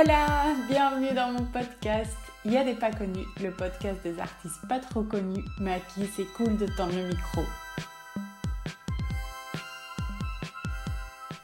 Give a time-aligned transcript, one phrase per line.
[0.00, 2.16] Hola, bienvenue dans mon podcast.
[2.44, 5.80] Il y a des pas connus, le podcast des artistes pas trop connus, mais à
[5.80, 7.42] qui c'est cool de tendre le micro.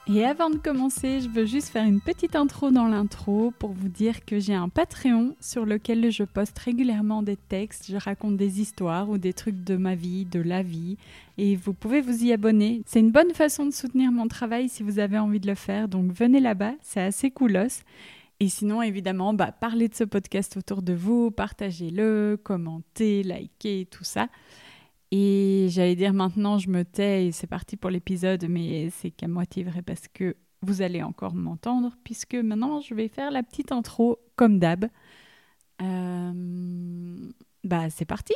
[0.07, 3.89] Et avant de commencer, je veux juste faire une petite intro dans l'intro pour vous
[3.89, 8.61] dire que j'ai un Patreon sur lequel je poste régulièrement des textes, je raconte des
[8.61, 10.97] histoires ou des trucs de ma vie, de la vie,
[11.39, 12.83] et vous pouvez vous y abonner.
[12.87, 15.89] C'est une bonne façon de soutenir mon travail si vous avez envie de le faire,
[15.89, 17.83] donc venez là-bas, c'est assez coolos.
[18.41, 24.05] Et sinon, évidemment, bah, parlez de ce podcast autour de vous, partagez-le, commentez, likez, tout
[24.05, 24.29] ça.
[25.11, 29.29] Et j'allais dire maintenant, je me tais et c'est parti pour l'épisode, mais c'est qu'à
[29.29, 33.71] moitié vrai parce que vous allez encore m'entendre, puisque maintenant je vais faire la petite
[33.71, 34.87] intro comme d'hab.
[35.83, 36.33] Euh,
[37.65, 38.35] Bah, c'est parti!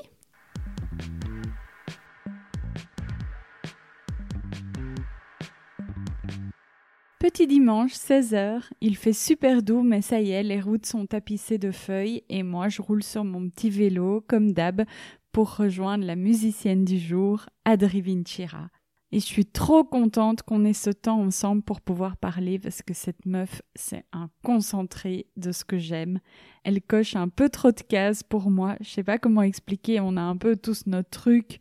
[7.20, 11.58] Petit dimanche, 16h, il fait super doux, mais ça y est, les routes sont tapissées
[11.58, 14.84] de feuilles et moi je roule sur mon petit vélo, comme d'hab,
[15.33, 18.69] pour rejoindre la musicienne du jour, Adri Vincira.
[19.11, 22.94] Et je suis trop contente qu'on ait ce temps ensemble pour pouvoir parler parce que
[22.94, 26.20] cette meuf, c'est un concentré de ce que j'aime.
[26.62, 28.77] Elle coche un peu trop de cases pour moi.
[28.80, 31.58] Je sais pas comment expliquer, on a un peu tous notre truc,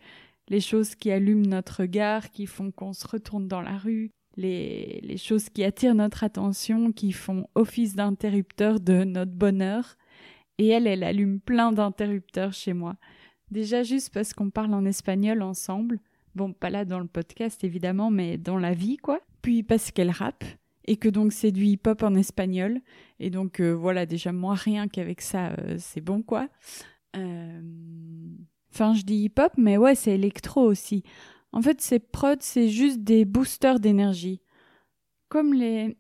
[0.50, 5.18] les choses qui allument notre regard, qui font qu'on se retourne dans la rue, les,
[5.18, 9.98] choses qui attirent notre attention, qui font office d'interrupteur de notre bonheur.
[10.58, 12.96] Et elle, elle allume plein d'interrupteurs chez moi.
[13.52, 16.00] Déjà juste parce qu'on parle en espagnol ensemble.
[16.36, 19.20] Bon, pas là dans le podcast évidemment, mais dans la vie, quoi.
[19.42, 20.44] Puis parce qu'elle rappe,
[20.86, 22.80] et que donc c'est du hip-hop en espagnol.
[23.20, 26.48] Et donc euh, voilà, déjà moi, rien qu'avec ça, euh, c'est bon, quoi.
[27.16, 27.62] Euh,
[28.78, 31.02] Enfin, je dis hip-hop, mais ouais, c'est électro aussi.
[31.52, 34.42] En fait, ces prods, c'est juste des boosters d'énergie.
[35.30, 35.98] Comme les...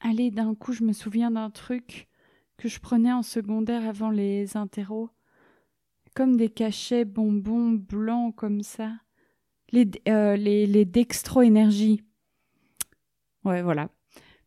[0.00, 2.08] Allez, d'un coup, je me souviens d'un truc
[2.56, 5.10] que je prenais en secondaire avant les interros.
[6.14, 8.92] Comme des cachets bonbons blancs comme ça.
[9.70, 12.02] Les, euh, les, les dextro-énergie.
[13.44, 13.90] Ouais, voilà.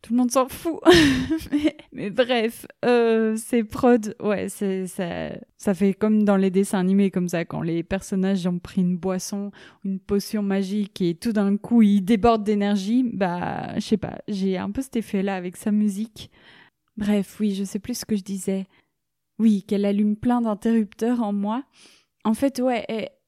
[0.02, 0.80] Tout le monde s'en fout.
[1.92, 7.12] mais, bref, euh, ces prods, ouais, c'est ça, ça fait comme dans les dessins animés
[7.12, 9.52] comme ça, quand les personnages ont pris une boisson,
[9.84, 13.04] une potion magique et tout d'un coup ils débordent d'énergie.
[13.12, 16.32] Bah, je sais pas, j'ai un peu cet effet-là avec sa musique.
[16.96, 18.66] Bref, oui, je sais plus ce que je disais.
[19.38, 21.64] Oui, qu'elle allume plein d'interrupteurs en moi.
[22.24, 22.84] En fait, ouais,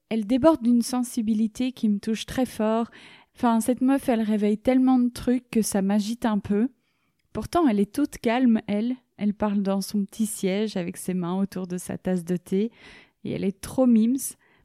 [0.09, 2.91] elle déborde d'une sensibilité qui me touche très fort.
[3.35, 6.69] Enfin, cette meuf, elle réveille tellement de trucs que ça m'agite un peu.
[7.33, 8.95] Pourtant, elle est toute calme, elle.
[9.17, 12.71] Elle parle dans son petit siège avec ses mains autour de sa tasse de thé.
[13.25, 14.17] Et elle est trop mimes.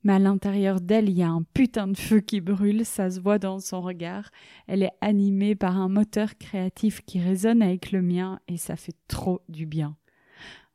[0.05, 3.21] Mais à l'intérieur d'elle, il y a un putain de feu qui brûle, ça se
[3.21, 4.31] voit dans son regard.
[4.67, 8.97] Elle est animée par un moteur créatif qui résonne avec le mien et ça fait
[9.09, 9.97] trop du bien.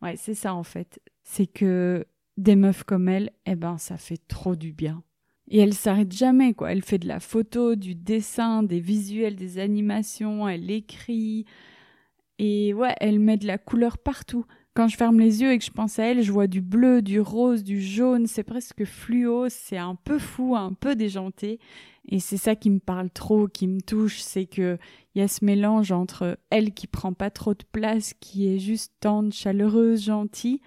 [0.01, 1.01] Ouais, c'est ça en fait.
[1.23, 2.06] C'est que
[2.38, 5.01] des meufs comme elle, eh ben, ça fait trop du bien.
[5.47, 6.72] Et elle s'arrête jamais, quoi.
[6.72, 11.45] Elle fait de la photo, du dessin, des visuels, des animations, elle écrit.
[12.39, 14.45] Et ouais, elle met de la couleur partout.
[14.73, 17.01] Quand je ferme les yeux et que je pense à elle, je vois du bleu,
[17.01, 21.59] du rose, du jaune, c'est presque fluo, c'est un peu fou, un peu déjanté.
[22.09, 24.77] Et c'est ça qui me parle trop, qui me touche, c'est que
[25.13, 28.59] il y a ce mélange entre elle qui prend pas trop de place, qui est
[28.59, 30.59] juste tendre, chaleureuse, gentille,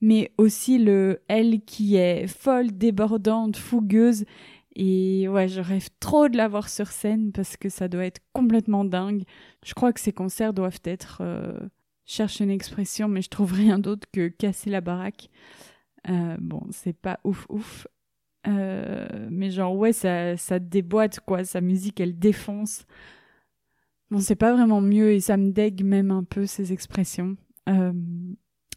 [0.00, 4.24] mais aussi le elle qui est folle, débordante, fougueuse.
[4.74, 8.20] Et ouais, je rêve trop de la voir sur scène parce que ça doit être
[8.34, 9.24] complètement dingue.
[9.64, 11.58] Je crois que ces concerts doivent être, euh,
[12.04, 15.30] cherche une expression, mais je trouve rien d'autre que casser la baraque.
[16.10, 17.86] Euh, bon, c'est pas ouf ouf.
[18.46, 21.42] Euh, mais genre, ouais, ça, ça déboîte, quoi.
[21.44, 22.84] Sa musique, elle défonce.
[24.10, 27.36] Bon, c'est pas vraiment mieux et ça me dégue même un peu ces expressions.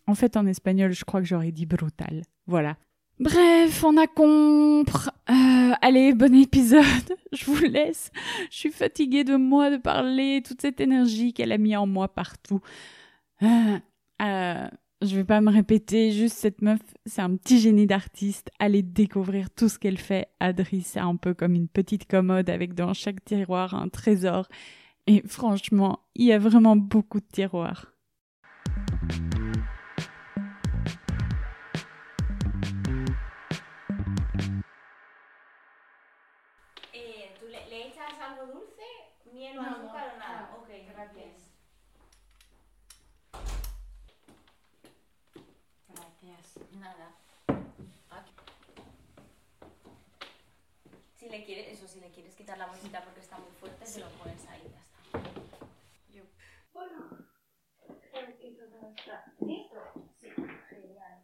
[0.10, 2.24] En fait, en espagnol, je crois que j'aurais dit brutal.
[2.48, 2.78] Voilà.
[3.20, 5.08] Bref, on a compris.
[5.30, 6.84] Euh, allez, bon épisode.
[7.32, 8.10] Je vous laisse.
[8.50, 12.08] Je suis fatiguée de moi, de parler, toute cette énergie qu'elle a mis en moi
[12.08, 12.60] partout.
[13.44, 13.78] Euh,
[14.24, 14.68] euh,
[15.04, 18.50] je vais pas me répéter, juste cette meuf, c'est un petit génie d'artiste.
[18.58, 20.30] Allez découvrir tout ce qu'elle fait.
[20.40, 24.48] Adri, c'est un peu comme une petite commode avec dans chaque tiroir un trésor.
[25.06, 27.94] Et franchement, il y a vraiment beaucoup de tiroirs.
[51.20, 54.00] Si le quieres, eso, si le quieres quitar la bolsita porque está muy fuerte, se
[54.00, 55.20] lo pones ahí, ya está.
[56.74, 57.10] Bueno,
[58.42, 59.80] y todo está listo.
[60.20, 60.30] Sí,
[60.70, 61.24] genial.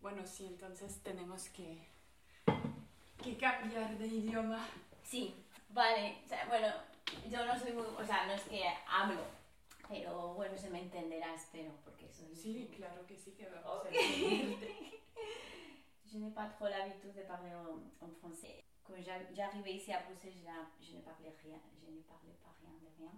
[0.00, 1.86] Bueno, sí, entonces tenemos que,
[3.22, 4.66] que cambiar de idioma.
[5.04, 5.34] Sí,
[5.68, 6.18] vale.
[6.24, 6.68] O sea, bueno,
[7.30, 7.82] yo no soy muy.
[7.98, 9.22] O sea, no es que hablo,
[9.88, 12.34] pero bueno, se me entenderá, espero, porque soy.
[12.34, 13.86] Sí, claro que sí que Ok.
[13.86, 13.90] a.
[16.12, 18.64] Je n'ai pas trop l'habitude de parler en, en français.
[18.82, 22.52] Quand j'a- j'arrivais ici à Bruxelles, je, je ne parlais rien, je ne parlais pas
[22.60, 23.12] rien de rien.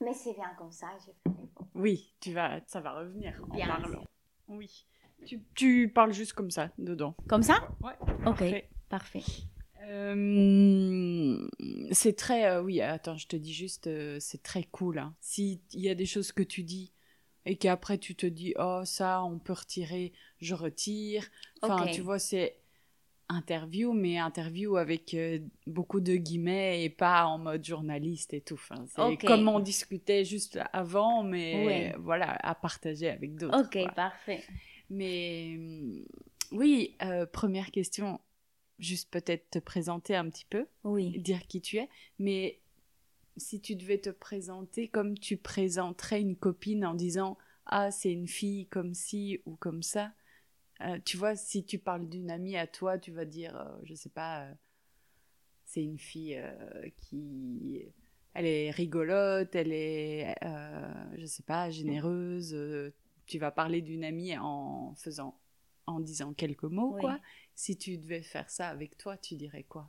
[0.00, 1.68] Mais c'est bien comme ça, je ferai bon.
[1.74, 4.02] Oui, tu vas, ça va revenir en Bien parlant.
[4.48, 4.86] Oui.
[5.26, 7.14] Tu, tu parles juste comme ça, dedans.
[7.28, 7.68] Comme ça?
[7.82, 7.92] Ouais.
[8.00, 8.70] Ok, Parfait.
[8.88, 9.22] parfait.
[9.92, 11.46] Euh,
[11.90, 14.98] c'est très, euh, oui, attends, je te dis juste, euh, c'est très cool.
[14.98, 15.14] hein.
[15.20, 16.92] S'il y a des choses que tu dis
[17.44, 21.26] et qu'après tu te dis, oh, ça, on peut retirer, je retire.
[21.60, 22.56] Enfin, tu vois, c'est
[23.28, 25.16] interview, mais interview avec
[25.66, 28.54] beaucoup de guillemets et pas en mode journaliste et tout.
[28.54, 31.94] Enfin, c'est comme on discutait juste avant, mais Ouais.
[31.98, 33.58] voilà, à partager avec d'autres.
[33.60, 33.92] Ok, quoi.
[33.92, 34.42] parfait.
[34.90, 35.58] Mais
[36.50, 36.96] oui,
[37.32, 38.20] première question,
[38.78, 41.18] juste peut-être te présenter un petit peu, Oui.
[41.20, 41.88] dire qui tu es,
[42.18, 42.60] mais
[43.36, 48.28] si tu devais te présenter comme tu présenterais une copine en disant ah c'est une
[48.28, 50.12] fille comme ci ou comme ça,
[50.82, 53.94] euh, tu vois si tu parles d'une amie à toi, tu vas dire euh, je
[53.94, 54.54] sais pas, euh,
[55.64, 57.86] c'est une fille euh, qui
[58.34, 60.34] elle est rigolote, elle est
[61.16, 62.56] je sais pas généreuse.
[63.26, 65.38] tu vas parler d'une amie en faisant
[65.86, 67.00] en disant quelques mots Oui.
[67.00, 67.18] quoi.
[67.54, 69.88] Si tu devais faire ça avec toi, tu dirais quoi?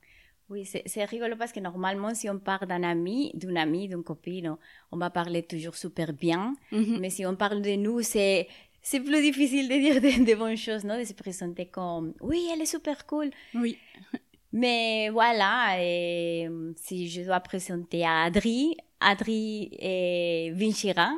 [0.50, 4.56] Oui, c'est rigolo parce que normalement, si on parle d'un ami, d'une amie, d'une copine,
[4.92, 6.56] on- va parler toujours super bien.
[6.71, 8.48] Mais si on parle de nous, c'est
[8.81, 11.00] c'est plus difficile de dire des de bonnes choses, non?
[11.00, 13.31] De se présenter comme oui, elle est super cool.
[13.56, 13.77] Oui.
[14.51, 21.09] Mais voilà, et, si je dois présenter à Adri, Adri est Vinchira,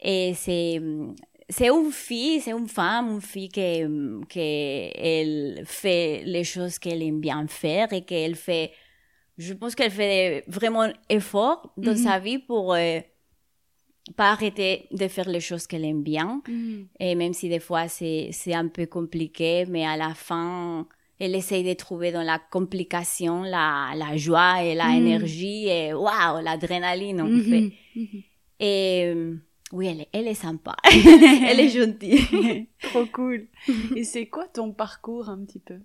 [0.00, 0.80] et c'est
[1.48, 3.82] c'est une fille, c'est une femme, une fille qui,
[4.28, 8.72] qui elle fait les choses qu'elle aime bien faire et qu'elle fait,
[9.38, 11.96] je pense qu'elle fait vraiment effort dans Mhm.
[11.98, 13.00] sa vie pour euh,
[14.16, 16.42] pas arrêter de faire les choses qu'elle aime bien.
[17.00, 20.86] Et même si des fois c'est un peu compliqué, mais à la fin,
[21.18, 24.96] elle essaye de trouver dans la complication la, la joie et la Mhm.
[24.98, 27.42] énergie et waouh, l'adrénaline en Mhm.
[27.42, 27.72] fait.
[28.60, 29.36] Et euh,
[29.74, 30.74] oui, elle, est- elle est sympa.
[31.48, 32.68] elle est gentille.
[32.80, 33.48] Trop cool.
[33.96, 35.78] Et c'est quoi ton parcours un petit peu?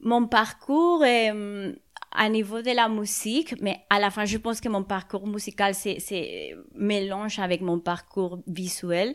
[0.00, 1.72] Mon parcours est euh,
[2.12, 5.74] à niveau de la musique, mais à la fin, je pense que mon parcours musical,
[5.74, 9.14] c'est, c'est mélange avec mon parcours visuel.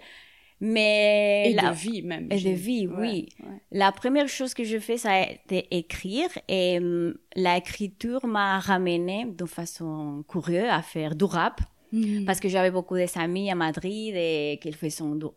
[0.59, 2.27] Mais Et la- de vie même.
[2.31, 3.29] Et de vie, ouais, oui.
[3.41, 3.61] ouais.
[3.71, 6.29] La première chose que je fais, ça a été écrire.
[6.47, 11.59] Et hum, l'écriture m'a ramené de façon curieuse à faire du rap.
[11.93, 12.25] Mhm.
[12.25, 15.27] Parce que j'avais beaucoup d'amis à Madrid et qu'ils faisaient, du-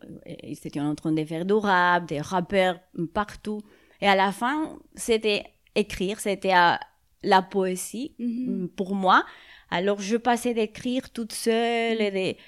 [0.43, 2.79] ils étaient en train de faire du rap, des rappeurs
[3.13, 3.61] partout.
[4.01, 5.43] Et à la fin, c'était
[5.75, 6.73] écrire, c'était euh,
[7.23, 8.63] la poésie Mhm.
[8.63, 9.23] mm, pour moi.
[9.69, 12.39] Alors, je passais d'écrire toute seule et de,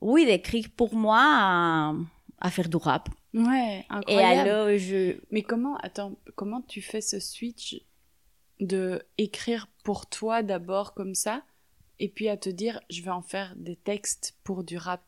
[0.00, 1.94] oui, d'écrire pour moi à,
[2.40, 3.08] à faire du rap.
[3.34, 4.48] Ouais, Et incroyable.
[4.50, 7.80] alors, je, Mais comment, attends, comment tu fais ce switch
[8.60, 11.42] de écrire pour toi d'abord comme ça,
[12.00, 15.02] et puis à te dire, je vais en faire des textes pour du rap.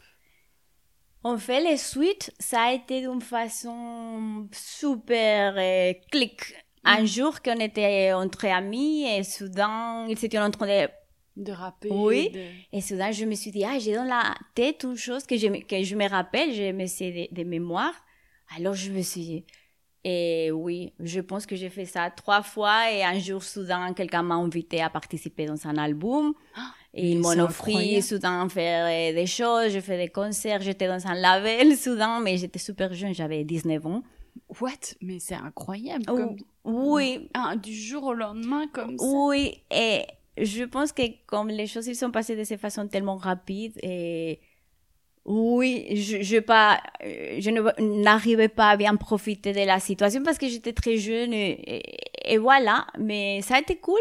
[1.23, 6.55] On fait les suites, ça a été d'une façon super euh, clic.
[6.83, 10.89] Un jour qu'on était entre amis et soudain, ils étaient en train de...
[11.37, 11.89] De rapper.
[11.91, 12.31] Oui.
[12.31, 15.37] de- Et soudain, je me suis dit, ah, j'ai dans la tête une chose que
[15.37, 17.95] je, me- que je me rappelle, je me sais des des mémoires.
[18.57, 19.45] Alors je me suis dit,
[20.03, 24.23] et oui, je pense que j'ai fait ça trois fois et un jour, soudain, quelqu'un
[24.23, 26.35] m'a invité à participer dans un album.
[26.93, 31.15] Et ils m'ont offert soudain faire des choses, je fais des concerts, j'étais dans un
[31.15, 34.03] label soudain, mais j'étais super jeune, j'avais 19 ans.
[34.61, 34.71] what?
[35.01, 36.05] Mais c'est incroyable.
[36.11, 36.37] Oh, Comme...
[36.65, 39.05] Oui, Ah, du jour au lendemain, comme ça.
[39.07, 40.03] oui, et
[40.37, 44.41] je pense que comme les choses ils sont passées de cette façon tellement rapide et
[45.27, 47.51] oui, je, je pas, je
[48.03, 51.97] n'arrivais pas à bien profiter de la situation parce que j'étais très jeune et, et-
[52.35, 52.87] et voilà.
[52.99, 54.01] Mais ça a été cool,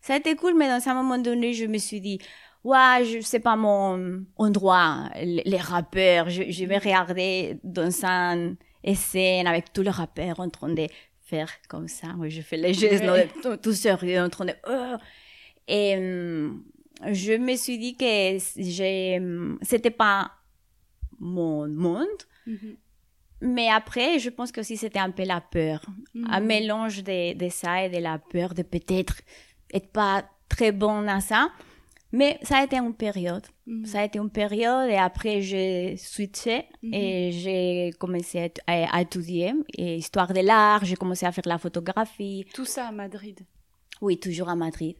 [0.00, 0.54] ça a été cool.
[0.56, 2.18] Mais dans un moment donné, je me suis dit,
[2.64, 6.28] ouais, je sais pas mon endroit, les, rappeurs.
[6.30, 8.56] Je, je vais regarder dans une
[8.94, 10.86] scène avec tous les rappeurs en train de
[11.20, 12.08] faire comme ça.
[12.18, 13.04] Oui, je fais les gestes
[13.42, 14.54] tout, tout sérieux, en train de.
[14.68, 14.96] Oh.
[15.66, 16.64] Et hum,
[17.12, 20.30] je me suis dit que hum, c'était pas
[21.18, 22.06] mon monde.
[22.46, 22.76] Mhm.
[23.40, 25.84] Mais après, je pense que aussi c'était un peu la peur.
[26.28, 26.46] Un Mhm.
[26.46, 29.20] mélange de, de ça et de la peur de peut-être
[29.72, 31.50] être pas très bon dans ça.
[32.10, 33.44] Mais ça a été une période.
[33.66, 33.84] Mhm.
[33.84, 36.94] Ça a été une période et après j'ai switché Mhm.
[36.94, 40.84] et j'ai commencé à, à- à étudier et histoire de l'art.
[40.86, 42.46] J'ai commencé à faire la photographie.
[42.54, 43.40] Tout ça à Madrid.
[44.00, 44.96] Oui, toujours à Madrid.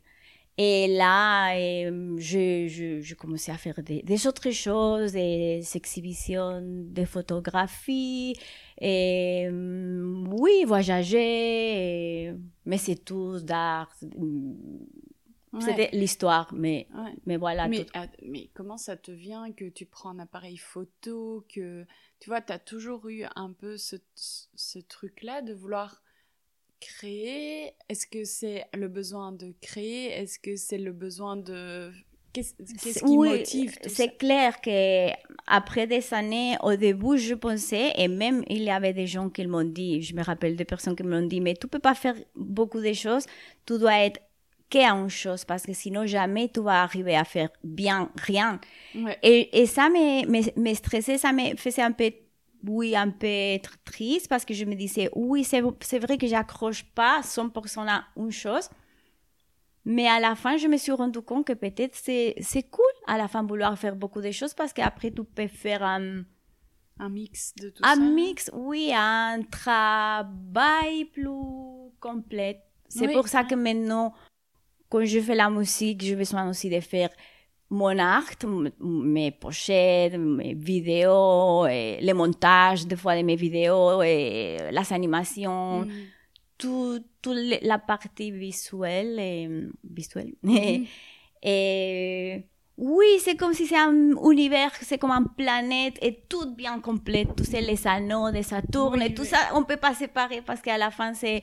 [0.60, 6.60] Et là, euh, je, je, je commençais à faire des, des autres choses, des exhibitions
[6.62, 8.34] de photographie,
[8.80, 12.34] et euh, oui, voyager, et-
[12.66, 13.88] mais c'est tout d'art.
[15.52, 15.60] Ouais.
[15.60, 17.12] C'était l'histoire, mais, Ouais.
[17.24, 17.68] mais voilà.
[17.68, 21.86] mais, ah, mais comment ça te vient que tu prends un appareil photo, que
[22.20, 26.02] tu vois, tu as toujours eu un peu ce, ce truc-là de vouloir
[26.80, 27.72] créer?
[27.88, 30.06] Est-ce que c'est le besoin de créer?
[30.12, 31.90] Est-ce que c'est le besoin de...
[32.32, 35.08] Qu'est-ce qui Oui, motive C'est clair que
[35.46, 39.46] après des années, au début, je pensais, et même il y avait des gens qui
[39.46, 42.14] m'ont dit, je me rappelle des personnes qui m'ont dit, mais tu peux pas faire
[42.36, 43.24] beaucoup de choses,
[43.66, 44.20] tu dois être
[44.70, 48.60] qu'une chose, parce que sinon jamais tu vas arriver à faire bien rien.
[48.94, 49.18] Ouais.
[49.22, 52.12] Et, et ça me, me, me stressait, ça me faisait un peu,
[52.66, 55.60] oui, un peu être triste, parce que je me disais, oui, c'est
[55.98, 58.68] vrai que j'accroche pas 100% à une chose.
[59.84, 63.16] Mais à la fin, je me suis rendu compte que peut-être c'est c'est cool à
[63.16, 66.24] la fin vouloir faire beaucoup de choses parce qu'après tu peux faire un,
[66.98, 72.62] Un mix de tout un ça mix, oui, un travail plus complet.
[72.88, 74.14] C'est Oui, pour ça que maintenant,
[74.90, 77.10] quand je fais la musique, j'ai besoin aussi de faire
[77.70, 78.24] mon art,
[78.80, 85.80] mes pochettes, mes vidéos, et les montages des fois de mes vidéos, et les animations
[85.80, 85.90] Mhm.
[86.56, 89.48] tout, tout le- la partie visuelle et
[89.84, 90.52] visuelle Mhm.
[91.42, 92.44] et
[92.76, 97.26] oui c'est comme si c'est un univers c'est comme une planète et tout bien complet
[97.36, 99.28] tous les anneaux de Saturne Oui, et tout oui.
[99.28, 101.42] ça on peut pas séparer parce qu'à la fin c'est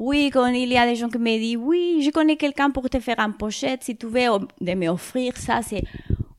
[0.00, 2.88] oui, quand il y a des gens qui me disent, oui, je connais quelqu'un pour
[2.88, 4.20] te faire une pochette, si tu veux
[4.60, 5.82] de m'offrir ça, c'est,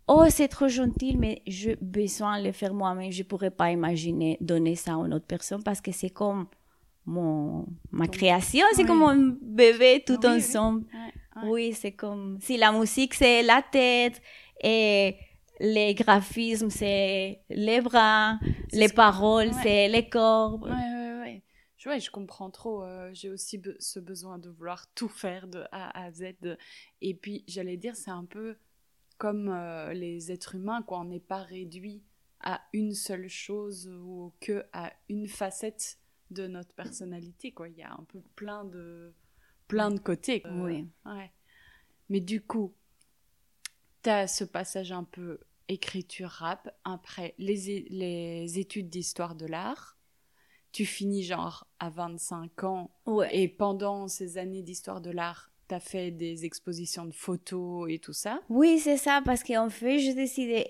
[0.07, 3.11] oh, c'est trop gentil, mais j'ai besoin de le faire moi-même.
[3.11, 6.47] Je pourrais pas imaginer donner ça à une autre personne parce que c'est comme
[7.05, 8.87] mon, ma création, c'est Oui.
[8.87, 10.85] comme mon bébé tout Oui, ensemble.
[11.45, 14.21] Oui, c'est comme, si la musique c'est la tête
[14.63, 15.15] et
[15.59, 18.39] les graphismes c'est les bras,
[18.73, 20.67] les paroles c'est les corps.
[21.81, 22.83] Je, ouais, je comprends trop.
[22.83, 26.35] euh, J'ai aussi be- ce besoin de vouloir tout faire de A à Z.
[27.01, 28.55] Et puis, j'allais dire, c'est un peu
[29.17, 30.99] comme euh, les êtres humains, quoi.
[30.99, 32.03] On n'est pas réduit
[32.41, 35.97] à une seule chose ou que à une facette
[36.29, 37.67] de notre personnalité, quoi.
[37.67, 39.11] Il y a un peu plein de,
[39.67, 40.41] plein de côtés.
[40.43, 40.51] quoi.
[40.51, 40.87] Oui.
[41.05, 41.31] Ouais.
[42.09, 42.75] Mais du coup,
[44.03, 49.97] tu as ce passage un peu écriture rap, après les, les études d'histoire de l'art.
[50.71, 53.29] Tu finis genre à 25 ans Ouais.
[53.35, 57.99] et pendant ces années d'histoire de l'art, tu as fait des expositions de photos et
[57.99, 58.41] tout ça?
[58.49, 60.65] Oui, c'est ça, parce qu'en fait, j'ai décidé,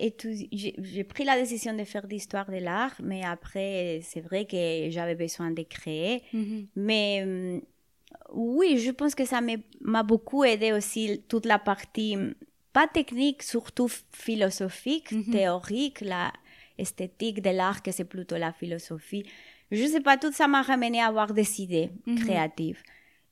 [0.80, 5.16] j'ai pris la décision de faire d'histoire de l'art, mais après, c'est vrai que j'avais
[5.16, 6.24] besoin de créer.
[6.76, 7.62] Mais hum,
[8.34, 9.40] oui, je pense que ça
[9.82, 12.16] m'a beaucoup aidé aussi toute la partie,
[12.74, 15.32] pas technique, surtout philosophique, Mhm.
[15.32, 16.32] théorique, la
[16.78, 19.26] esthétique de l'art, que c'est plutôt la philosophie.
[19.72, 22.16] Je sais pas, tout ça m'a ramené à avoir des idées Mhm.
[22.16, 22.82] créatives.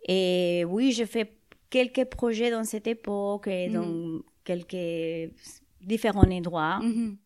[0.07, 1.33] Et oui, j'ai fait
[1.69, 3.73] quelques projets dans cette époque et Mhm.
[3.73, 5.33] dans quelques
[5.81, 7.17] différents endroits, Mhm.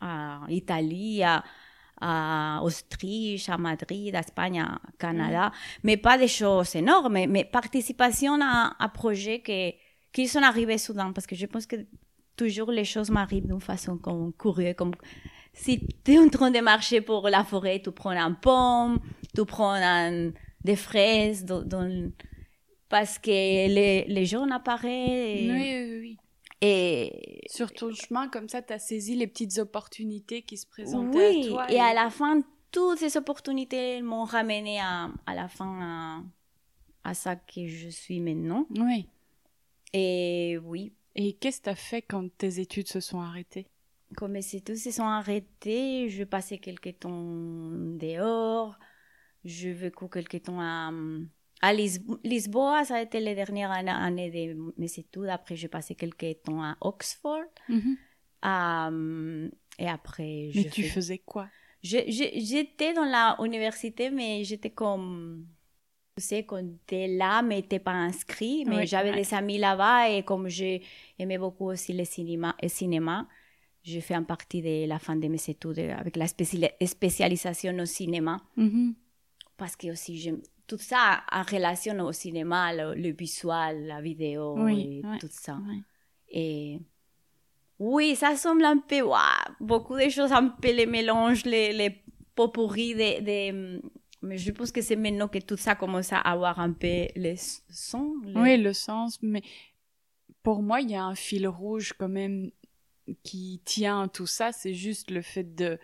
[0.00, 1.42] à Italie, à,
[2.00, 5.50] à Autriche, à Madrid, à Espagne, à Canada,
[5.82, 9.70] mais pas des choses énormes, mais participation à, à projets que,
[10.12, 11.76] qui sont arrivés soudain, parce que je pense que
[12.36, 14.92] toujours les choses m'arrivent d'une façon comme curieuse, comme
[15.62, 19.00] si tu es en train de marcher pour la forêt, tu prends un pomme,
[19.34, 20.30] tu prends un,
[20.62, 22.12] des fraises, dans, dans-
[22.88, 25.50] parce que les, les gens apparaissent.
[25.50, 26.16] Oui, Et, oui, oui.
[26.60, 31.30] et Sur ton chemin, comme ça, tu as saisi les petites opportunités qui se présentaient
[31.36, 31.72] oui, à toi.
[31.72, 36.22] et à la fin, toutes ces opportunités m'ont ramené à, à la fin
[37.04, 38.66] à, à ça que je suis maintenant.
[38.76, 39.08] Oui.
[39.92, 43.66] Et oui, Et qu'est-ce que tu as fait quand tes études se sont arrêtées?
[44.16, 47.10] Comme ces tous se sont arrêtés, je passais quelques temps
[47.98, 48.78] dehors.
[49.44, 50.90] Je vécu quelques temps à,
[51.62, 52.84] à Lisbo- Lisboa.
[52.84, 55.28] Ça a été les dernières années, de mes études.
[55.28, 57.44] Après, j'ai passé quelques temps à Oxford.
[58.44, 59.48] Euh,
[59.78, 61.48] et après, Mais tu fais- faisais quoi?
[61.82, 65.46] J'étais dans la université, mais j'étais comme...
[66.16, 68.64] Tu sais, quand t'es là, mais t'es pas inscrit.
[68.66, 69.16] Mais Oui, j'avais ouais.
[69.16, 73.28] des amis là-bas et comme j'aimais beaucoup aussi le cinéma, le cinéma
[73.88, 77.84] j'ai fait en partie de la fin de mes études avec la spéciali- spécialisation au
[77.86, 78.38] cinéma.
[78.56, 78.94] Mhm.
[79.56, 84.54] Parce que aussi, j'aime tout ça en relation au cinéma, le, le visuel, la vidéo
[84.58, 85.54] Oui, et ouais, tout ça.
[85.68, 85.80] ouais.
[86.28, 86.80] Et
[87.78, 89.02] oui, ça semble un peu,
[89.60, 91.90] beaucoup de choses, un peu les mélanges, les, les
[92.34, 93.82] pot pourris de, de-
[94.22, 97.36] Mais je pense que c'est maintenant que tout ça commence à avoir un peu les
[97.70, 98.14] sons.
[98.24, 99.42] les- Oui, le sens, mais
[100.42, 102.50] pour moi, il y a un fil rouge quand même
[103.22, 105.78] qui tient tout ça, c'est juste le fait de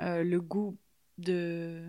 [0.00, 0.76] euh, le goût
[1.18, 1.86] de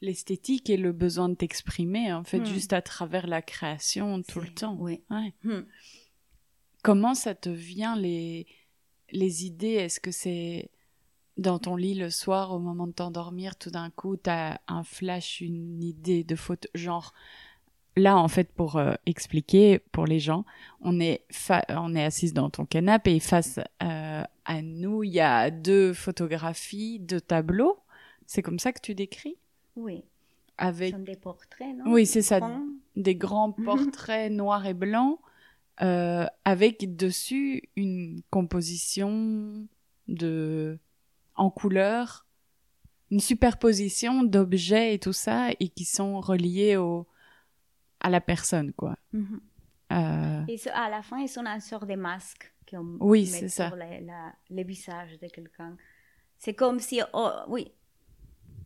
[0.00, 2.44] l'esthétique et le besoin de t'exprimer, en fait, Hmm.
[2.46, 4.76] juste à travers la création tout le temps.
[4.80, 5.02] oui.
[5.10, 5.34] Ouais.
[5.44, 5.62] Hmm.
[6.82, 8.46] Comment ça te vient les,
[9.10, 9.72] les idées?
[9.74, 10.70] Est-ce que c'est
[11.36, 15.40] dans ton lit le soir, au moment de t'endormir, tout d'un coup, t'as un flash,
[15.40, 17.12] une idée de photo, genre
[18.00, 20.44] là, en fait, pour euh, expliquer pour les gens,
[20.80, 21.24] on est,
[21.68, 25.92] on est assise dans ton canapé et face euh, à nous, il y a deux
[25.92, 27.78] photographies, deux tableaux.
[28.26, 29.36] C'est comme ça que tu décris?
[29.76, 30.04] Oui,
[30.58, 31.92] ce Avec sont des portraits, non?
[31.92, 32.40] Oui, c'est ça.
[32.40, 32.62] Grands?
[32.96, 35.18] des grands portraits noirs et blancs
[35.82, 39.66] euh, avec dessus une composition
[40.08, 40.78] de
[41.36, 42.26] en couleur,
[43.10, 47.06] une superposition d'objets et tout ça et qui sont reliés au
[48.00, 48.96] à la personne quoi.
[49.12, 49.40] Mhm.
[49.92, 53.48] Euh, Et à la fin, ils sont un sort de masque qu'on Oui, met c'est
[53.48, 53.68] ça.
[53.68, 55.76] sur la- la- le visage de quelqu'un.
[56.38, 57.72] C'est comme si, oh, oui,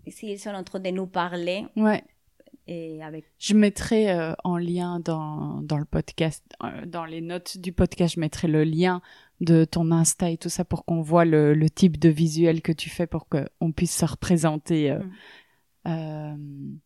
[0.07, 2.05] s'ils sont en train de nous parler ouais,
[2.67, 3.25] et avec.
[3.39, 8.17] je mettrai euh, en lien dans dans le podcast euh, dans les notes du podcast,
[8.17, 9.01] je mettrai le lien
[9.41, 12.71] de ton Insta et tout ça pour qu'on voit le, le type de visuel que
[12.73, 15.01] tu fais pour qu'on puisse se représenter euh,
[15.87, 16.79] Mm.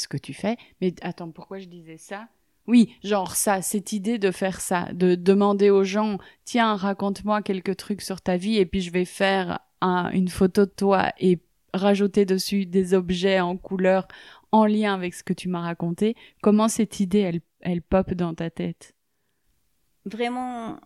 [0.00, 0.56] Ce que tu fais.
[0.80, 2.28] Mais attends, pourquoi je disais ça?
[2.66, 7.76] Oui, genre ça, cette idée de faire ça, de demander aux gens, tiens, raconte-moi quelques
[7.76, 11.38] trucs sur ta vie et puis je vais faire un- une photo de toi et
[11.72, 14.06] rajouter dessus des objets en couleur
[14.52, 16.14] en lien avec ce que tu m'as raconté.
[16.42, 18.94] Comment cette idée, elle, elle pop dans ta tête?
[20.04, 20.80] Vraiment,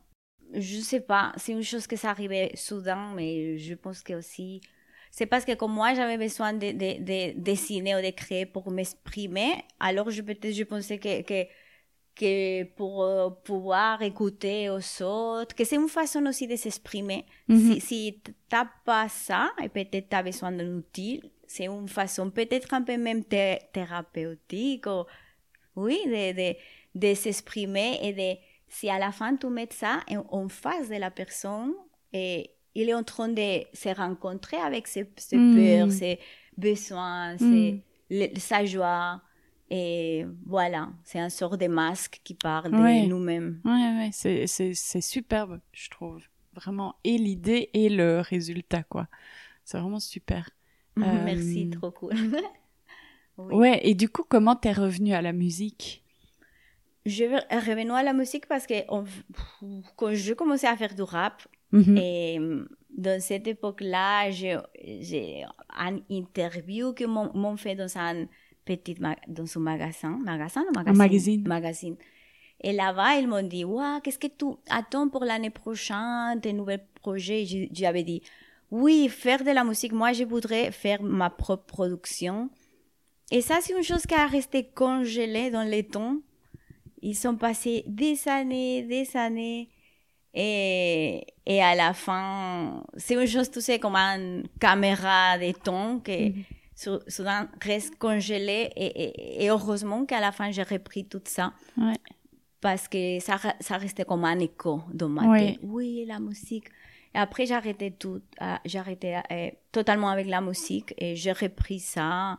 [0.55, 4.61] je sais pas, c'est une chose que ça arrivait soudain, mais je pense que aussi.
[5.15, 8.71] C'est parce que comme moi, j'avais besoin de, de, de dessiner ou de créer pour
[8.71, 11.47] m'exprimer, alors je peut-être je pensais que, que,
[12.17, 17.27] que pour euh, pouvoir écouter aux autres, que c'est une façon aussi de s'exprimer.
[17.47, 17.75] Mhm.
[17.75, 22.73] Si, si t'as pas ça, et peut-être t'as besoin d'un outil, c'est une façon peut-être
[22.73, 25.05] un peu même thé- thérapeutique, ou,
[25.77, 26.57] oui, de, de,
[26.95, 30.97] de s'exprimer et de, si à la fin tu mets ça en, en face de
[30.97, 31.75] la personne,
[32.15, 35.55] et il est en train de se rencontrer avec ses, ses Mm.
[35.57, 36.19] peurs, ses
[36.57, 37.81] besoins, ses, Mm.
[38.11, 39.21] le- sa joie.
[39.71, 43.03] Et voilà, c'est un sort de masque qui parle Ouais.
[43.03, 43.61] de nous-mêmes.
[43.65, 44.47] Ouais, ouais, c'est,
[45.01, 46.23] superbe, je trouve.
[46.55, 49.09] Vraiment, et l'idée et le résultat, quoi.
[49.65, 50.51] C'est vraiment super.
[50.99, 52.13] Euh, Merci, trop cool.
[53.39, 53.55] Oui.
[53.55, 56.05] Ouais, et du coup, comment t'es revenu à la musique?
[57.07, 57.25] Je
[57.67, 59.05] revenir à la musique parce que on-
[59.97, 61.43] quand je commençais à faire du rap,
[61.97, 62.39] Et
[62.97, 64.57] dans cette époque-là, j'ai
[65.77, 68.27] un interview que m'ont fait dans un
[68.65, 68.95] petit
[69.29, 70.99] dans un magasin, magasin ou magazine?
[70.99, 71.49] magazine.
[71.49, 71.97] Magazine.
[72.61, 76.77] Et là-bas, ils m'ont dit, ouais, qu'est-ce que tu attends pour l'année prochaine, tes nouveaux
[77.01, 77.45] projets?
[77.45, 78.23] Je- J'avais dit,
[78.71, 79.93] oui, faire de la musique.
[79.93, 82.51] Moi, je voudrais faire ma propre production.
[83.33, 86.19] Et ça, c'est une chose qui a resté congelée dans les temps.
[87.01, 89.69] Ils sont passés des années, des années.
[90.35, 96.01] Et, et à la fin, c'est une chose, tu sais, comme une caméra de ton
[96.01, 98.71] qui sou- soudain reste congelée.
[98.77, 101.53] Et, et- et heureusement qu'à la fin, j'ai repris tout ça.
[101.77, 101.95] Ouais.
[102.61, 105.59] Parce que ça, ça restait comme un écho dans ma tête.
[105.63, 106.69] Oui, la musique.
[107.15, 108.23] Et après, arrêté tout.
[108.41, 110.95] euh, totalement avec la musique.
[110.97, 112.39] Et j'ai repris ça.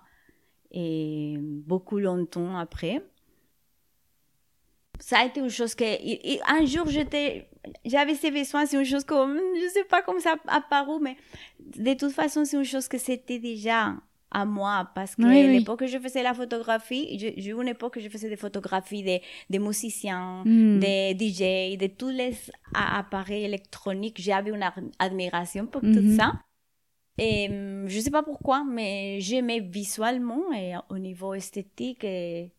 [0.72, 3.04] Et beaucoup longtemps après.
[5.00, 5.84] Ça a été une chose que,
[6.52, 7.48] un jour, j'étais,
[7.86, 11.18] j'avais ces besoins, c'est une chose comme, je sais pas comment ça a apparu, mais
[11.60, 13.96] de toute façon, c'est une chose que c'était déjà
[14.34, 18.00] à moi parce que l'époque que je faisais la photographie, j'ai eu une époque que
[18.00, 20.80] je faisais des photographies des, des musiciens, hmm.
[20.80, 22.36] des DJ, de tous les
[22.74, 24.20] appareils électroniques.
[24.20, 26.18] J'avais une admiration pour tout mhm.
[26.18, 26.34] ça.
[27.20, 32.52] Et hum, je sais pas pourquoi, mais j'aimais visuellement et au niveau esthétique et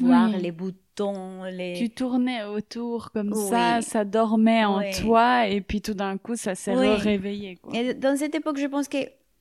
[0.00, 1.74] voir les boutons, les...
[1.78, 6.54] Tu tournais autour comme ça, ça dormait en toi et puis tout d'un coup ça
[6.54, 7.56] s'est réveillé.
[7.56, 7.76] Quoi.
[7.76, 8.98] Et dans cette époque, je pense que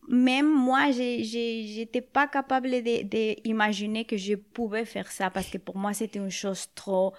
[0.07, 5.93] même moi, j'étais pas capable d'imaginer que je pouvais faire ça parce que pour moi,
[5.93, 7.13] c'était une chose trop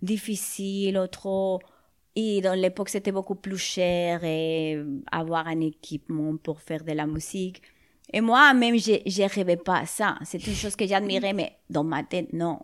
[0.00, 1.60] difficile ou trop.
[2.14, 7.06] Et dans l'époque, c'était beaucoup plus cher et avoir un équipement pour faire de la
[7.06, 7.62] musique.
[8.12, 10.18] Et moi, même, je ne rêvais pas à ça.
[10.24, 12.60] C'est une chose que j'admirais, mais dans ma tête, non.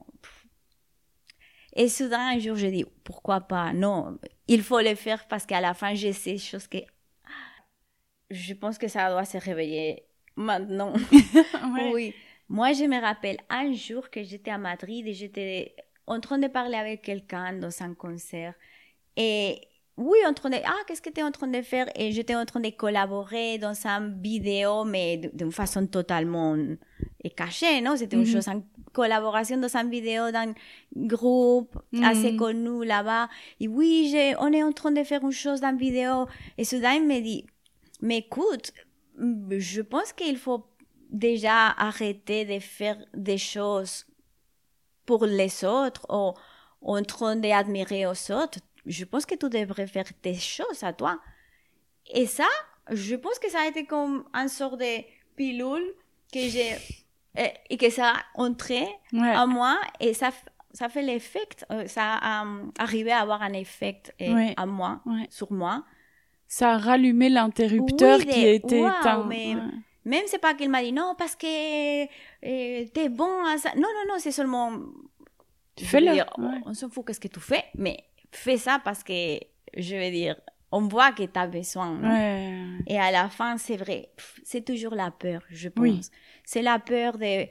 [1.74, 3.72] Et soudain, un jour, je dis, pourquoi pas?
[3.72, 6.78] Non, il faut le faire parce qu'à la fin, j'ai ces choses que
[8.30, 10.04] je pense que ça doit se réveiller
[10.36, 10.92] maintenant.
[11.92, 12.14] Oui.
[12.48, 16.46] Moi, je me rappelle un jour que j'étais à Madrid et j'étais en train de
[16.46, 18.54] parler avec quelqu'un dans un concert.
[19.16, 19.67] Et
[19.98, 21.86] oui, en train de, ah, qu'est-ce que tu es en train de faire?
[21.96, 26.56] Et j'étais en train de collaborer dans une vidéo, mais d'une façon totalement
[27.36, 27.96] cachée, non?
[27.96, 28.32] C'était une mhm.
[28.32, 30.54] chose en collaboration dans une vidéo d'un
[30.94, 32.38] groupe assez mhm.
[32.38, 33.28] connu là-bas.
[33.58, 36.26] Et oui, on est en train de faire une chose dans une vidéo.
[36.56, 37.44] Et soudain, il me dit,
[38.00, 38.72] mais écoute,
[39.18, 40.64] je pense qu'il faut
[41.10, 44.06] déjà arrêter de faire des choses
[45.06, 46.06] pour les autres
[46.80, 48.60] ou en train d'admirer aux autres.
[48.88, 51.20] Je pense que tu devrais faire des choses à toi.
[52.12, 52.48] Et ça,
[52.90, 55.02] je pense que ça a été comme un sort de
[55.36, 55.94] pilule
[56.32, 56.76] que j'ai
[57.70, 60.30] et que ça a entré en moi et ça
[60.72, 62.44] ça fait l'effet euh, ça a
[62.78, 65.84] arrivé à avoir un effet euh, à moi sur moi
[66.48, 69.26] ça a rallumé l'interrupteur qui était éteint.
[69.28, 69.54] Mais
[70.04, 73.70] Même c'est pas qu'il m'a dit non parce que euh, t'es bon à ça.
[73.76, 74.72] Non, non, non, c'est seulement.
[75.78, 76.22] Fais-le.
[76.64, 77.98] On s'en fout qu'est-ce que tu fais, mais
[78.32, 79.38] fais ça parce que
[79.76, 80.36] je veux dire,
[80.70, 82.00] on voit que tu as besoin.
[82.86, 84.10] Et à la fin, c'est vrai,
[84.44, 86.10] c'est toujours la peur, je pense.
[86.44, 87.46] C'est la peur de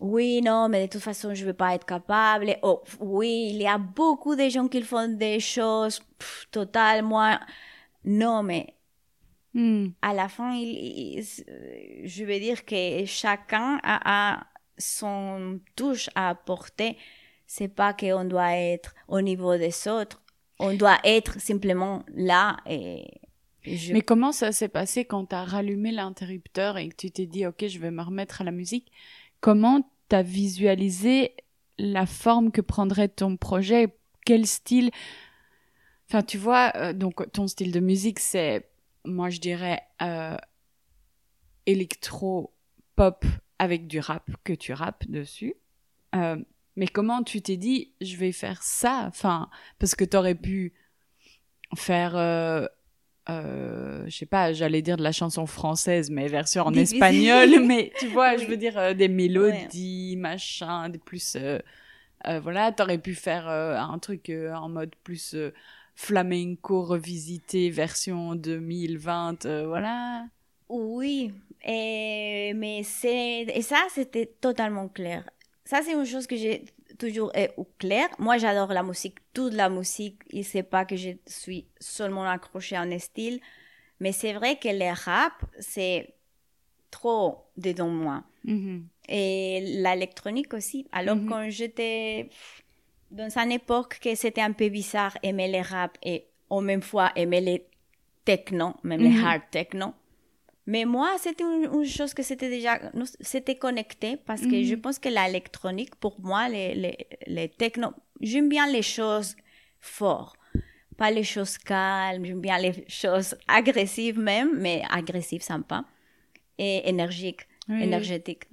[0.00, 2.56] oui, non, mais de toute façon, je ne vais pas être capable.
[2.62, 6.02] Oh, oui, il y a beaucoup de gens qui font des choses
[6.50, 7.38] totalement
[8.04, 8.74] non, mais
[9.54, 9.88] hmm.
[10.00, 14.44] à la fin, je veux dire que chacun a,
[14.78, 16.96] son touche à apporter.
[17.54, 20.22] C'est pas qu'on doit être au niveau des autres.
[20.58, 23.20] On doit être simplement là et
[23.90, 27.44] Mais comment ça s'est passé quand tu as rallumé l'interrupteur et que tu t'es dit,
[27.44, 28.90] OK, je vais me remettre à la musique?
[29.40, 31.36] Comment tu as visualisé
[31.76, 33.98] la forme que prendrait ton projet?
[34.24, 34.90] Quel style?
[36.08, 38.66] Enfin, tu vois, euh, donc ton style de musique, c'est,
[39.04, 40.38] moi je dirais, euh,
[41.66, 43.26] électro-pop
[43.58, 45.54] avec du rap que tu rappes dessus.
[46.14, 46.42] Euh,
[46.76, 49.04] mais comment tu t'es dit, je vais faire ça?
[49.08, 50.72] Enfin, parce que t'aurais pu
[51.76, 52.12] faire,
[53.28, 57.60] je sais pas, j'allais dire de la chanson française, mais version en espagnol.
[57.66, 61.36] mais tu vois, je veux dire des mélodies, machin, des plus.
[62.24, 65.36] voilà, t'aurais pu faire un truc en mode plus
[65.94, 70.26] flamenco revisité version 2020, euh, voilà.
[70.68, 71.32] Oui,
[71.64, 75.24] et, mais c'est, et ça, c'était totalement clair.
[75.64, 76.64] Ça, c'est une chose que j'ai
[76.98, 77.46] toujours eu
[77.78, 78.08] clair.
[78.18, 80.20] Moi, j'adore la musique, toute la musique.
[80.30, 83.40] Il sait pas que je suis seulement accrochée à un style.
[84.00, 86.14] Mais c'est vrai que le rap, c'est
[86.90, 88.24] trop dedans moi.
[88.44, 88.82] Mm-hmm.
[89.08, 90.88] Et l'électronique aussi.
[90.90, 91.28] Alors, mm-hmm.
[91.28, 92.28] quand j'étais
[93.12, 97.12] dans une époque que c'était un peu bizarre aimer les rap et en même fois
[97.14, 97.66] aimer les
[98.24, 99.24] techno, même les mhm.
[99.24, 99.94] hard techno.
[100.66, 102.78] Mais moi, c'était une, chose que c'était déjà,
[103.20, 104.80] c'était connecté parce que je mhm.
[104.80, 106.96] pense que l'électronique, pour moi, les, les,
[107.26, 107.88] les techno,
[108.20, 109.34] j'aime bien les choses
[109.80, 110.38] fortes,
[110.96, 115.84] pas les choses calmes, j'aime bien les choses agressives même, mais agressives, sympa,
[116.58, 118.44] et énergiques, énergétiques.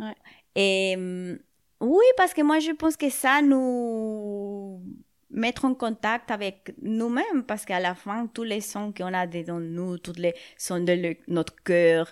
[0.56, 1.38] Et hum,
[1.80, 4.82] oui, parce que moi, je pense que ça nous
[5.32, 9.60] mettre en contact avec nous-mêmes, parce qu'à la fin, tous les sons qu'on a dedans
[9.60, 12.12] nous, tous les sons de notre cœur,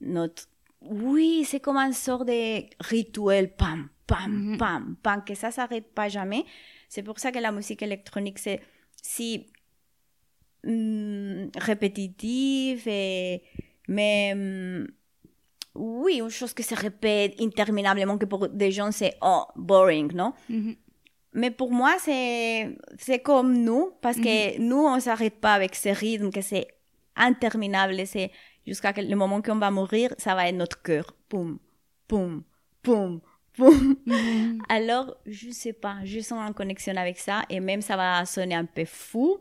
[0.00, 0.44] notre...
[0.80, 4.58] Oui, c'est comme un sort de rituel, pam, pam, mhm.
[4.58, 6.44] pam, pam, que ça s'arrête pas jamais.
[6.88, 8.60] C'est pour ça que la musique électronique, c'est
[9.00, 9.46] si
[10.64, 13.42] mm, répétitive, et,
[13.88, 14.34] mais...
[14.34, 14.86] Mm,
[15.74, 20.34] oui, une chose qui se répète interminablement, que pour des gens c'est oh, boring, non?
[20.50, 20.76] Mhm.
[21.34, 25.88] Mais pour moi, c'est, c'est comme nous, parce que nous, on s'arrête pas avec ce
[25.88, 26.68] rythme, que c'est
[27.16, 28.30] interminable, c'est
[28.66, 31.16] jusqu'à le moment qu'on va mourir, ça va être notre cœur.
[31.28, 31.58] Poum,
[32.06, 32.42] poum,
[32.82, 33.20] poum,
[33.54, 33.96] poum.
[34.68, 38.54] Alors, je sais pas, je sens en connexion avec ça, et même ça va sonner
[38.54, 39.38] un peu fou,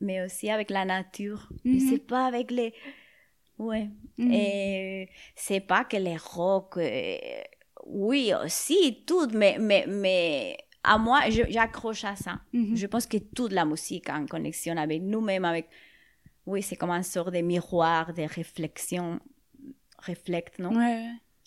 [0.00, 1.48] mais aussi avec la nature.
[1.64, 2.74] Je sais pas, avec les...
[3.58, 3.88] Ouais.
[4.18, 7.16] Et c'est pas que les rock, euh,
[7.86, 12.40] oui aussi, tout, mais, mais, mais à moi, j'accroche à ça.
[12.52, 15.68] Je pense que toute la musique a en connexion avec nous-mêmes, avec...
[16.44, 19.20] Oui, c'est comme un sort de miroir, de réflexion,
[19.98, 20.76] reflète, non?
[20.76, 21.06] Ouais.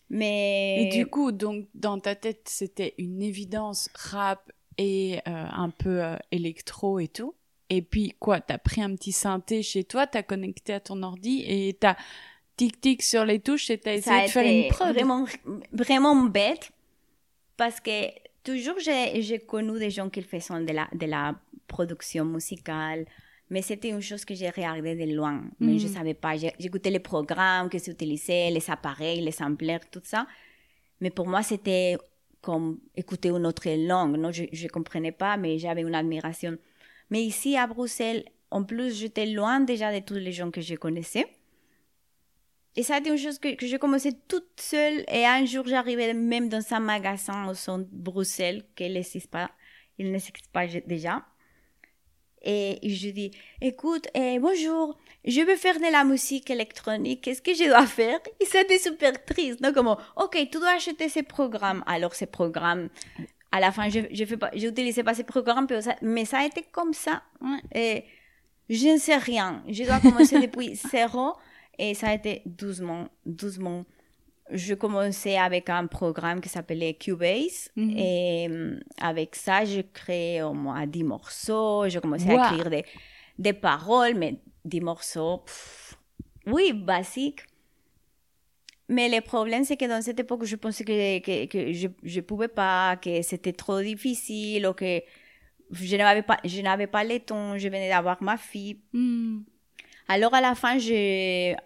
[0.10, 0.84] Mais...
[0.84, 6.04] Et du coup, donc, dans ta tête, c'était une évidence rap et euh, un peu
[6.04, 7.36] euh, électro et tout.
[7.70, 11.44] Et puis, quoi, t'as pris un petit synthé chez toi, t'as connecté à ton ordi
[11.48, 11.96] et t'as
[12.58, 14.94] tic-tic sur les touches et t'as essayé de faire une prod.
[14.94, 15.26] vraiment,
[15.72, 16.72] vraiment bête
[17.58, 18.10] parce que
[18.46, 21.36] toujours j'ai connu des gens qui faisaient de la, de la
[21.68, 23.06] production musicale,
[23.50, 25.44] mais c'était une chose que j'ai regardée de loin.
[25.60, 26.36] Mais je savais pas.
[26.38, 30.26] J'écoutais les programmes que s'utilisaient, les appareils, les samplers, tout ça.
[31.02, 31.98] Mais pour moi, c'était
[32.42, 34.18] comme écouter une autre langue.
[34.18, 34.32] Non?
[34.32, 36.58] Je ne comprenais pas, mais j'avais une admiration.
[37.10, 40.76] Mais ici, à Bruxelles, en plus, j'étais loin déjà de tous les gens que je
[40.76, 41.28] connaissais.
[42.76, 45.06] Et ça a été une chose que, que j'ai commencé toute seule.
[45.08, 49.50] Et un jour, j'arrivais même dans un magasin au centre de Bruxelles, qui n'existe pas,
[49.98, 51.24] il n'existe pas déjà.
[52.48, 57.56] Et je dis, écoute, eh, bonjour, je veux faire de la musique électronique, qu'est-ce que
[57.56, 58.20] je dois faire?
[58.40, 61.84] Et c'était super triste, non Comme, ok, tu dois acheter ces programmes.
[61.88, 62.90] Alors, ces programmes,
[63.52, 65.66] à la fin, je je fais pas, pas ces programmes,
[66.04, 67.24] mais ça, a été comme ça.
[67.74, 68.04] Et
[68.70, 69.64] je ne sais rien.
[69.68, 71.34] Je dois commencer depuis zéro.
[71.80, 73.86] Et ça a été doucement, doucement.
[74.52, 77.70] Je commençais avec un programme qui s'appelait Cubase.
[77.76, 77.98] Mhm.
[77.98, 81.90] Et euh, avec ça, je créais au moins 10 morceaux.
[81.90, 82.40] Je commençais Wow.
[82.40, 82.86] à écrire des,
[83.40, 85.98] des paroles, mais 10 morceaux, pff,
[86.48, 87.42] oui, basiques.
[88.88, 92.22] Mais le problème, c'est que dans cette époque, je pensais que, que, que je ne
[92.22, 95.02] pouvais pas, que c'était trop difficile, ou que
[95.72, 98.80] je n'avais pas, je n'avais pas le temps, je venais d'avoir ma fille.
[98.94, 99.40] Hmm.
[100.08, 100.78] Alors à la fin,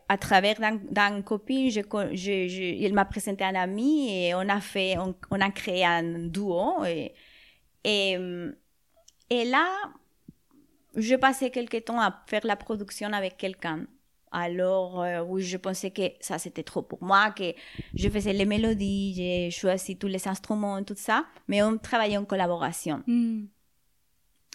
[0.07, 0.55] à travers
[0.91, 6.27] d'un, copine, il m'a présenté un ami et on a fait, on, a créé un
[6.27, 6.83] duo
[9.29, 9.67] et là,
[10.95, 13.85] je passais quelques temps à faire la production avec quelqu'un.
[14.31, 17.53] Alors, euh, oui, je pensais que ça c'était trop pour moi, que
[17.95, 22.25] je faisais les mélodies, j'ai choisi tous les instruments, tout ça, mais on travaillait en
[22.25, 23.01] collaboration.
[23.07, 23.45] Hmm.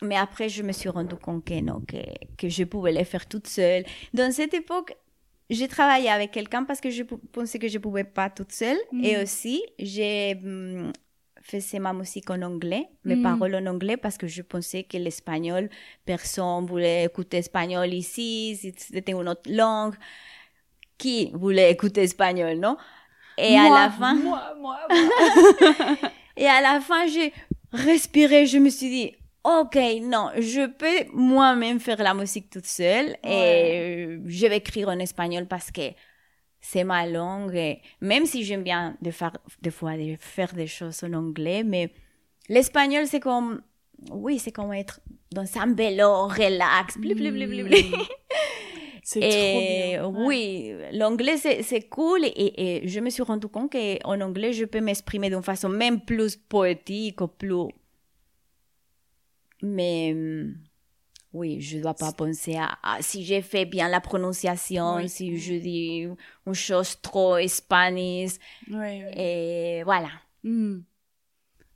[0.03, 1.97] Mais après, je me suis rendu compte que non, que,
[2.37, 3.85] que je pouvais les faire toute seule.
[4.13, 4.97] Dans cette époque,
[5.51, 8.79] j'ai travaillé avec quelqu'un parce que je pensais que je pouvais pas toute seule.
[9.03, 10.93] Et aussi, j'ai hum,
[11.43, 13.23] faisais ma musique en anglais, mes Mm.
[13.23, 15.71] paroles en anglais, parce que je pensais que l'espagnol,
[16.05, 19.95] personne voulait écouter espagnol ici, c'était une autre langue.
[20.99, 22.77] Qui voulait écouter espagnol, non?
[23.37, 24.15] Et à la fin...
[24.15, 24.99] Moi, moi, moi.
[26.37, 27.33] Et à la fin, j'ai
[27.73, 33.17] respiré, je me suis dit, ok, non, je peux moi-même faire la musique toute seule
[33.23, 35.93] et euh, je vais écrire en espagnol parce que
[36.61, 37.55] c'est ma langue.
[37.55, 41.63] Et même si j'aime bien de faire, des fois de faire des choses en anglais,
[41.63, 41.91] mais
[42.49, 43.61] l'espagnol, c'est comme,
[44.11, 48.07] oui, c'est comme être dans un vélo, relax, bli, bli, bli.
[49.03, 50.07] C'est Et trop bien.
[50.07, 50.27] Ouais.
[50.27, 54.81] oui, l'anglais c'est cool et, et je me suis rendu compte qu'en anglais je peux
[54.81, 57.69] m'exprimer d'une façon même plus poétique plus.
[59.67, 60.57] Mais hum,
[61.33, 65.09] oui, je dois pas penser à, à si j'ai fait bien la prononciation, Oui.
[65.09, 66.07] si je dis
[66.47, 68.29] une chose trop espagnole.
[68.71, 69.79] Ouais, ouais.
[69.81, 70.11] Et voilà,
[70.43, 70.81] Hmm.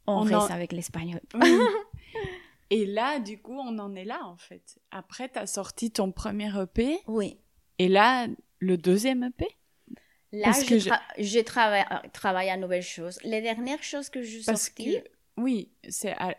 [0.07, 1.21] on, On reste en- avec l'espagnol.
[1.35, 1.41] Oui.
[2.71, 4.79] Et là, du coup, on en est là, en fait.
[4.91, 7.39] Après, t'as sorti ton premier EP, Oui.
[7.79, 8.27] et là,
[8.59, 9.47] le deuxième EP
[10.33, 13.19] Là, Parce je, que je- tra- je travaille, travaille à nouvelles choses.
[13.25, 15.09] Les dernières choses que je sortis, que,
[15.41, 16.13] oui, c'est...
[16.13, 16.37] à-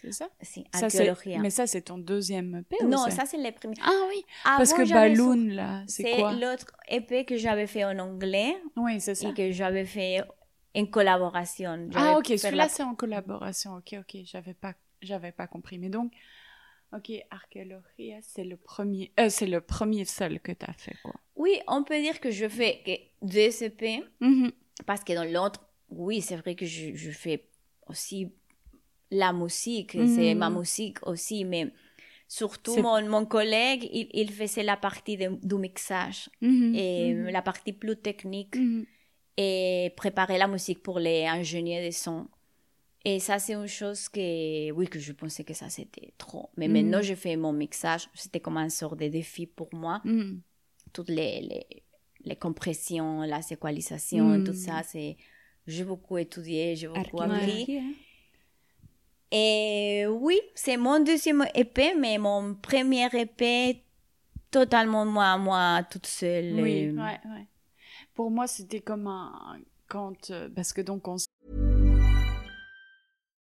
[0.00, 0.64] C'est ça, c'est...
[0.72, 1.38] archéologie.
[1.38, 3.74] Mais ça, c'est ton deuxième EP Non, c'est- ça c'est les premiers.
[3.82, 6.32] Ah oui, parce que Balloon, là, c'est C'est quoi?
[6.32, 9.28] l'autre EP que j'avais fait en anglais Oui, c'est ça.
[9.28, 10.22] et que j'avais fait
[10.74, 11.88] en collaboration.
[11.94, 13.76] Ah ok, fait celui-là la- c'est en collaboration.
[13.76, 15.78] Ok, ok, j'avais pas, j'avais pas compris.
[15.78, 16.12] Mais donc,
[16.92, 21.14] ok, Archéologie, c'est le premier, euh, c'est le premier seul que t'as fait quoi.
[21.36, 24.50] Oui, on peut dire que je fais que deux EP Mhm.
[24.86, 27.48] parce que dans l'autre, oui, c'est vrai que je, je fais
[27.86, 28.32] aussi
[29.10, 30.06] la musique, Mhm.
[30.14, 31.72] c'est ma musique aussi, mais
[32.28, 36.74] surtout mon, mon collègue, il, il faisait la partie de- du mixage Mhm.
[36.74, 37.28] et Mhm.
[37.30, 38.56] la partie plus technique.
[39.36, 42.28] Et préparer la musique pour les ingénieurs de son.
[43.06, 46.50] Et ça, c'est une chose que, oui, que je pensais que ça, c'était trop.
[46.58, 48.10] Mais maintenant, je fais mon mixage.
[48.14, 50.02] C'était comme un sort de défi pour moi.
[50.92, 51.66] Toutes les, les,
[52.24, 55.16] les compressions, la séqualisation, tout ça, c'est...
[55.66, 57.64] J'ai beaucoup étudié, j'ai beaucoup appris.
[59.32, 63.82] Et oui, c'est mon deuxième EP, mais mon premier EP,
[64.50, 66.60] totalement moi, moi, toute seule.
[66.60, 67.46] Oui, euh, ouais, ouais.
[68.14, 71.16] Pour moi, c'était comme un quand euh, parce que donc on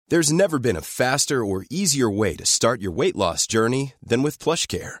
[0.08, 4.22] There's never been a faster or easier way to start your weight loss journey than
[4.22, 5.00] with PlushCare.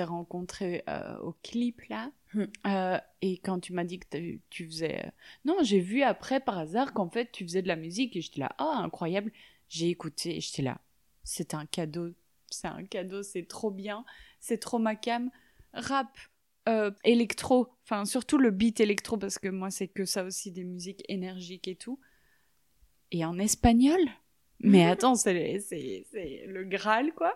[0.00, 2.44] T'ai rencontré euh, au clip là, Hmm.
[2.64, 5.10] euh, et quand tu m'as dit que tu faisais, euh,
[5.44, 8.38] non, j'ai vu après par hasard qu'en fait tu faisais de la musique et j'étais
[8.38, 9.32] là, ah incroyable.
[9.68, 10.80] J'ai écouté et j'étais là,
[11.24, 12.12] c'est un cadeau,
[12.48, 14.04] c'est un cadeau, c'est trop bien,
[14.38, 15.30] c'est trop ma cam.
[15.72, 16.16] Rap,
[16.68, 20.64] euh, électro, enfin surtout le beat électro parce que moi c'est que ça aussi des
[20.64, 21.98] musiques énergiques et tout.
[23.10, 24.00] Et en espagnol,
[24.60, 25.64] mais attends, c'est
[26.12, 27.34] le Graal quoi.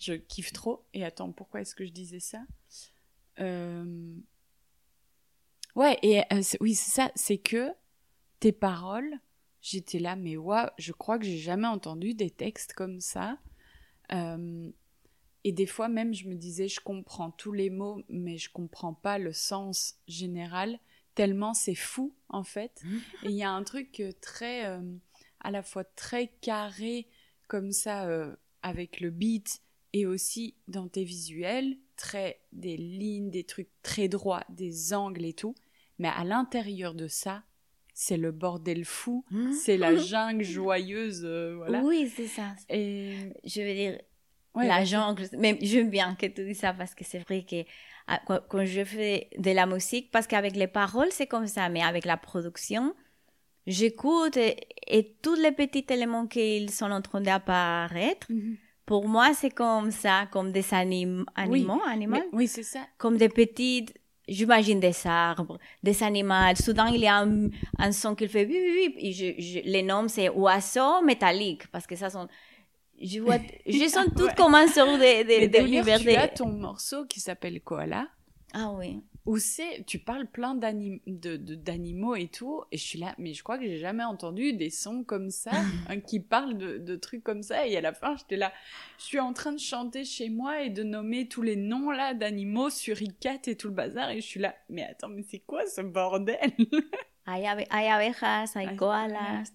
[0.00, 0.84] Je kiffe trop.
[0.94, 2.42] Et attends, pourquoi est-ce que je disais ça
[3.38, 4.14] Euh,
[5.76, 7.70] Ouais, et euh, c'est- oui, c'est ça, c'est que
[8.40, 9.14] tes paroles,
[9.62, 13.38] j'étais là, mais waouh, je crois que j'ai jamais entendu des textes comme ça.
[14.12, 14.70] Euh,
[15.44, 18.92] Et des fois même, je me disais, je comprends tous les mots, mais je comprends
[18.92, 20.78] pas le sens général,
[21.14, 22.82] tellement c'est fou, en fait.
[23.24, 24.64] Et il y a un truc très,
[25.40, 27.08] à la fois très carré,
[27.48, 28.06] comme ça,
[28.62, 34.44] avec le beat, et aussi dans tes visuels, très des lignes, des trucs très droits,
[34.48, 35.54] des angles et tout.
[35.98, 37.42] Mais à l'intérieur de ça,
[37.92, 41.82] c'est le bordel fou, c'est la jungle joyeuse, euh, voilà.
[41.82, 42.54] Oui, c'est ça.
[42.70, 44.00] Et Je veux dire,
[44.54, 45.28] ouais, la jungle.
[45.38, 47.64] Mais j'aime bien que tu dis ça parce que c'est vrai que
[48.06, 51.82] ah, quand, je fais de la musique, parce qu'avec les paroles, c'est comme ça, mais
[51.82, 52.94] avec la production,
[53.66, 58.56] j'écoute et, et tous les petits éléments qu'ils sont en train d'apparaître, Mhm.
[58.90, 62.80] Pour moi, c'est comme ça, comme des anim animaux, animaux, oui, c'est ça.
[62.98, 63.94] comme des petites.
[64.26, 66.54] J'imagine des arbres, des animaux.
[66.64, 67.48] Soudain, il y a un,
[67.78, 68.44] un son qu'il fait.
[68.46, 68.94] Oui, oui, oui.
[69.06, 71.66] Et je, je, les noms, c'est oiseaux métalliques.
[71.72, 72.26] Parce que ça sont.
[73.00, 73.38] Je vois.
[73.66, 74.34] Je sens toutes Ouais.
[74.36, 78.08] comme un sort de, de, d'ailleurs, d'univers tu de- as ton morceau qui s'appelle Koala,
[78.52, 79.00] Ah oui.
[79.26, 83.14] Où c'est, tu parles plein d'anim- de- de- d'animaux et tout, et je suis là,
[83.18, 85.52] mais je crois que j'ai jamais entendu des sons comme ça,
[85.88, 88.52] hein, qui parlent de, de trucs comme ça, et à la fin, j'étais là,
[88.98, 92.14] je suis en train de chanter chez moi et de nommer tous les noms là
[92.14, 95.66] d'animaux, suricates et tout le bazar, et je suis là, mais attends, mais c'est quoi
[95.66, 96.52] ce bordel?
[97.26, 99.52] Hay, abejas, hay koalas,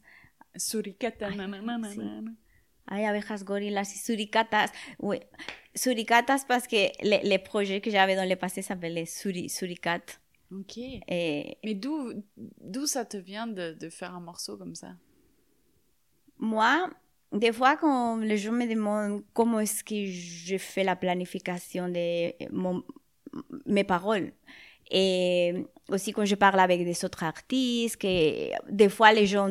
[0.58, 1.80] Suricata, nanana,
[2.88, 4.72] hay abejas gorilas y suricatas.
[5.00, 5.20] Oui.
[5.76, 10.20] Suricatas parce que les, les projets que j'avais dans le passé s'appelaient suri, suricates.
[10.52, 10.78] Ok.
[10.78, 12.14] Et Mais d'où,
[12.62, 14.96] d'où ça te vient de, de faire un morceau comme ça
[16.38, 16.90] moi,
[17.32, 22.32] des fois, quand les gens me demandent comment est-ce que je fais la planification de
[22.52, 22.84] mon-
[23.66, 24.34] mes paroles,
[24.92, 29.50] et aussi quand je parle avec des autres artistes, que des fois les gens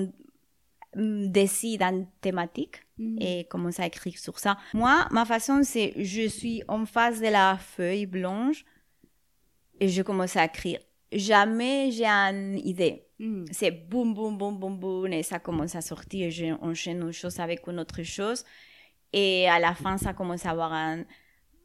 [0.95, 3.19] mm, décident une thématique Mm.
[3.21, 4.57] et commencent à écrire sur ça.
[4.73, 8.65] Moi, ma façon, c'est je suis en face de la feuille blanche
[9.81, 10.79] et je commence à écrire.
[11.13, 13.45] Jamais j'ai une idée Mm.
[13.53, 17.39] c'est boum, boum, boum, boum, boum, et ça commence à sortir, et j'enchaîne une chose
[17.39, 18.45] avec une autre chose,
[19.13, 21.05] et à la fin, ça commence à avoir un,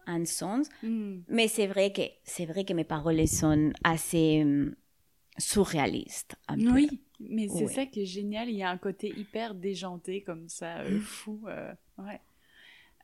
[0.06, 0.68] un sens.
[0.84, 1.22] Mm.
[1.28, 4.76] Mais c'est vrai que, c'est vrai que mes paroles sont assez hum,
[5.38, 6.36] surréalistes.
[6.48, 6.88] un peu.
[7.20, 7.74] Mais c'est Ouais.
[7.74, 8.50] ça qui est génial.
[8.50, 11.42] Il y a un côté hyper déjanté comme ça, euh, fou.
[11.48, 12.22] euh, ouais.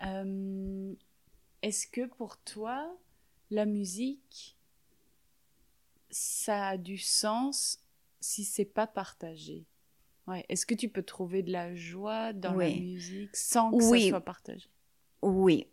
[0.05, 0.93] Euh,
[1.61, 2.95] Est-ce que pour toi,
[3.51, 4.55] la musique,
[6.09, 7.79] ça a du sens
[8.21, 9.65] si c'est pas partagé?
[10.27, 10.45] Ouais.
[10.49, 14.09] Est-ce que tu peux trouver de la joie dans la musique sans que ça Oui.
[14.09, 14.69] soit partagé?
[15.21, 15.67] Oui.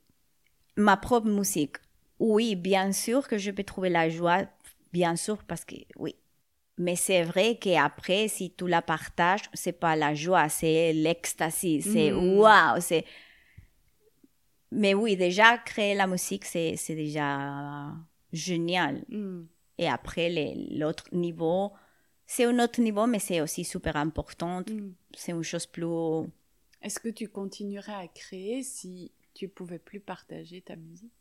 [0.76, 1.76] Ma propre musique.
[2.18, 4.46] Oui, bien sûr que je peux trouver la joie,
[4.92, 6.14] bien sûr, parce que oui.
[6.78, 12.10] Mais c'est vrai qu'après, si tu la partages, c'est pas la joie, c'est l'ecstasy, c'est
[12.12, 12.38] Mhm.
[12.38, 13.04] waouh, c'est.
[14.70, 17.92] Mais oui, déjà, créer la musique, c'est c'est déjà
[18.32, 19.04] génial.
[19.08, 19.42] Mm.
[19.78, 21.72] Et après, les- l'autre niveau,
[22.26, 24.60] c'est un autre niveau, mais c'est aussi super important.
[24.60, 24.92] Mm.
[25.14, 26.26] C'est une chose plus.
[26.80, 31.12] Est-ce que tu continuerais à créer si tu pouvais plus partager ta musique?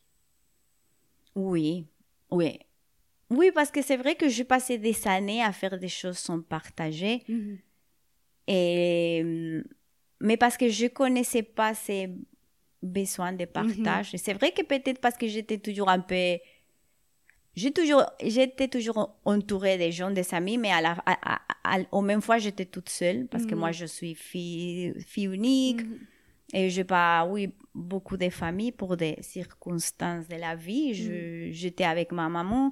[1.35, 1.85] Oui,
[2.29, 2.59] oui.
[3.31, 6.41] Oui, parce que c'est vrai que j'ai passé des années à faire des choses sans
[6.41, 7.23] partager.
[8.47, 9.63] Et, euh,
[10.19, 12.09] mais parce que je connaissais pas ces
[12.83, 14.13] besoins de partage.
[14.13, 16.37] Et C'est vrai que peut-être parce que j'étais toujours un peu.
[17.55, 21.79] J'ai toujours, j'étais toujours entourée des gens, des amis, mais à la, à, à- à-
[21.91, 23.59] au même fois, j'étais toute seule parce que Mhm.
[23.59, 25.81] moi, je suis fille, fille unique.
[26.53, 30.93] Et j'ai pas, oui, beaucoup de familles pour des circonstances de la vie.
[30.93, 32.71] Je- J'étais avec ma maman.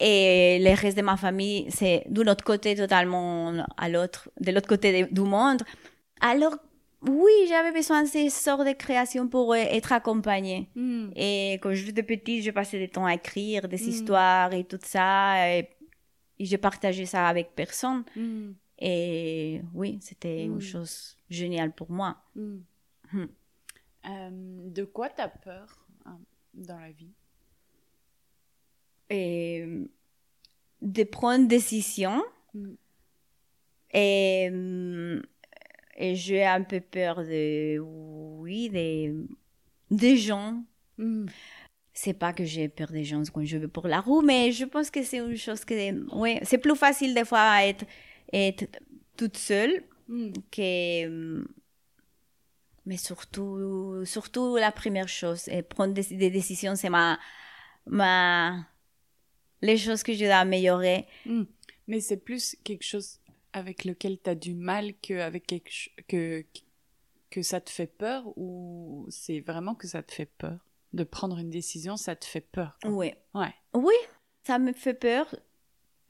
[0.00, 4.68] Et le reste de ma famille, c'est d'un autre côté totalement à l'autre, de l'autre
[4.68, 5.62] côté de- du monde.
[6.20, 6.56] Alors,
[7.02, 10.68] oui, j'avais besoin de ces sortes de créations pour euh, être accompagnée.
[10.74, 11.10] Mm.
[11.16, 13.88] Et quand j'étais petite, je passais du temps à écrire des Mm.
[13.88, 15.48] histoires et tout ça.
[15.56, 15.68] Et,
[16.38, 18.04] et je partageais ça avec personne.
[18.16, 18.50] Mm.
[18.84, 22.16] Et oui, c'était une chose géniale pour moi.
[22.34, 22.58] Hmm.
[24.08, 26.18] Euh, de quoi t'as peur hein,
[26.54, 27.12] dans la vie?
[29.12, 32.22] De prendre des décisions.
[32.54, 32.74] Mm.
[33.94, 34.50] Et,
[35.96, 39.12] et j'ai un peu peur de, oui, des,
[39.90, 40.62] des gens.
[40.98, 41.26] Mm.
[41.94, 44.64] C'est pas que j'ai peur des gens quand je vais pour la roue, mais je
[44.64, 45.74] pense que c'est une chose que,
[46.16, 47.84] oui, c'est plus facile des fois à être,
[48.32, 48.64] être
[49.16, 50.32] toute seule Mm.
[50.50, 51.44] que,
[52.84, 57.18] mais surtout, surtout la première chose, et prendre des, des décisions, c'est ma,
[57.86, 58.66] ma,
[59.62, 61.06] les choses que je dois améliorer.
[61.26, 61.42] Mm.
[61.88, 63.18] Mais c'est plus quelque chose
[63.52, 65.70] avec lequel tu as du mal que avec quelque
[66.08, 66.44] que
[67.30, 70.58] que ça te fait peur ou c'est vraiment que ça te fait peur?
[70.92, 72.76] De prendre une décision, ça te fait peur.
[72.82, 72.90] quoi.
[72.90, 73.12] Oui.
[73.34, 73.54] Ouais.
[73.72, 73.94] Oui,
[74.46, 75.34] ça me fait peur.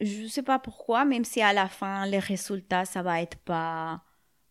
[0.01, 4.03] Je sais pas pourquoi, même si à la fin, les résultats, ça va être pas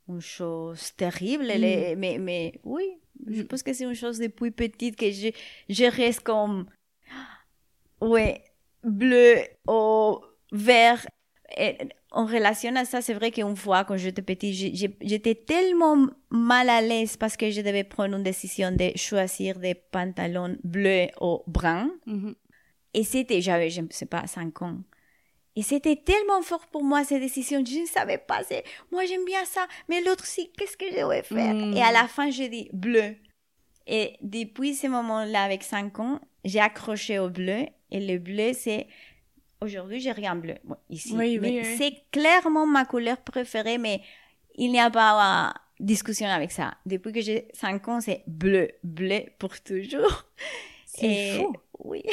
[0.08, 1.44] une chose terrible.
[1.44, 2.86] les- mais, mais oui,
[3.28, 3.48] je Mm.
[3.48, 5.30] pense que c'est une chose depuis petite que je,
[5.68, 6.68] je reste comme,
[8.00, 8.34] oui,
[8.84, 10.20] bleu ou
[10.52, 11.06] vert.
[11.58, 11.78] Et
[12.12, 16.82] en relation à ça, c'est vrai qu'une fois, quand j'étais petite, j'étais tellement mal à
[16.82, 21.92] l'aise parce que je devais prendre une décision de choisir des pantalons bleus ou bruns.
[22.06, 22.36] Mhm.
[22.94, 24.78] Et c'était, j'avais, je ne sais pas, 5 ans.
[25.56, 27.64] Et c'était tellement fort pour moi, ces décisions.
[27.66, 28.44] Je ne savais pas.
[28.44, 29.68] C'est, moi, j'aime bien ça.
[29.90, 31.54] Mais l'autre, si, qu'est-ce que je vais faire?
[31.54, 31.76] Mm.
[31.76, 33.16] Et à la fin, j'ai dit bleu.
[33.88, 37.66] Et depuis ce moment-là, avec 5 ans, j'ai accroché au bleu.
[37.92, 38.88] Et le bleu, c'est,
[39.62, 40.56] aujourd'hui, j'ai rien bleu.
[40.64, 41.14] Bon, ici.
[41.16, 41.76] Oui, mais oui, oui.
[41.78, 44.02] c'est clairement ma couleur préférée, mais
[44.56, 46.74] il n'y a pas euh, discussion avec ça.
[46.86, 48.70] Depuis que j'ai 5 ans, c'est bleu.
[48.84, 50.26] Bleu pour toujours.
[50.86, 51.54] C'est fou.
[51.84, 52.04] Oui.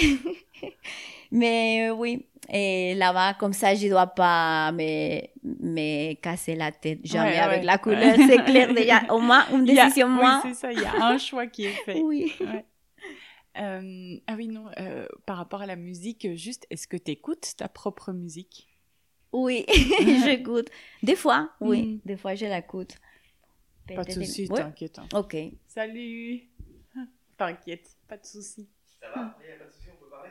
[1.31, 2.27] Mais euh, oui.
[2.51, 7.59] Et là-bas, comme ça, je dois pas me, me casser la tête jamais Ouais, avec
[7.61, 7.67] ouais.
[7.67, 8.15] la couleur.
[8.17, 9.03] C'est clair déjà.
[9.11, 10.41] Au moins, une décision oui, moins.
[10.43, 12.01] c'est ça, il y a un choix qui est fait.
[12.01, 12.33] Oui.
[13.59, 17.11] Euh, ah oui, non, euh, par rapport à la musique, euh, juste, est-ce que tu
[17.11, 18.69] écoutes ta propre musique?
[19.33, 19.67] Oui,
[20.25, 20.69] j'écoute.
[21.03, 21.83] Des fois, oui.
[21.83, 22.01] Mm.
[22.05, 22.95] Des fois, je l'écoute.
[23.87, 24.59] Pas de souci, Ouais.
[24.61, 24.99] t'inquiète.
[24.99, 25.09] hein.
[25.15, 25.37] Ok.
[25.67, 26.43] Salut
[27.39, 28.69] T'inquiète, pas de souci.
[29.01, 29.37] Ça va?
[29.43, 30.31] Il n'y a pas de souci, on peut parler?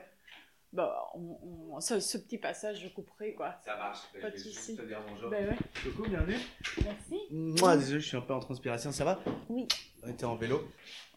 [0.73, 3.55] Bah, on, on- ce, ce petit passage, je couperai, quoi.
[3.65, 3.99] Ça marche.
[4.21, 4.53] Pas je de souci.
[4.53, 5.29] juste te dire bonjour.
[5.29, 6.37] Bah ouais, Coucou, bienvenue.
[6.83, 7.19] merci.
[7.31, 9.19] Moi, désolé, je suis un peu en transpiration, ça va?
[9.49, 9.67] Oui.
[10.03, 10.67] On était en vélo.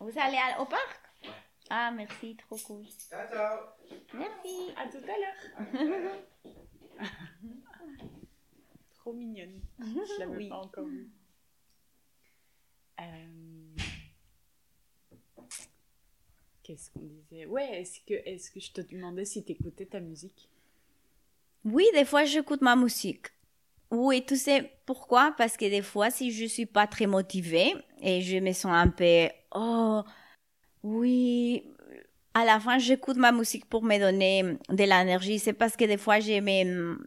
[0.00, 1.00] Vous allez au parc?
[1.70, 2.84] Ah, merci, trop cool.
[3.08, 3.58] Ciao, ciao
[4.14, 4.72] Merci.
[4.76, 6.18] À tout à l'heure.
[8.98, 9.60] Trop mignonne.
[9.78, 10.48] Je l'avais Oui.
[10.48, 11.08] pas encore vue.
[13.00, 13.74] Euh,
[16.62, 17.46] Qu'est-ce qu'on disait?
[17.46, 20.48] Ouais, est-ce que, est que je te demandais si t'écoutais ta musique?
[21.64, 23.26] Oui, des fois, j'écoute ma musique.
[23.90, 25.34] Oui, tu sais pourquoi?
[25.36, 28.88] Parce que des fois, si je suis pas très motivée et je me sens un
[28.88, 30.02] peu, oh,
[30.82, 31.64] oui,
[32.34, 35.38] à la fin, j'écoute ma musique pour me donner de l'énergie.
[35.38, 36.98] C'est parce que des fois, je me,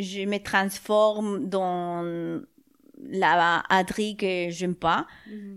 [0.00, 2.42] je me transforme dans
[3.00, 5.06] la Adri que j'aime pas,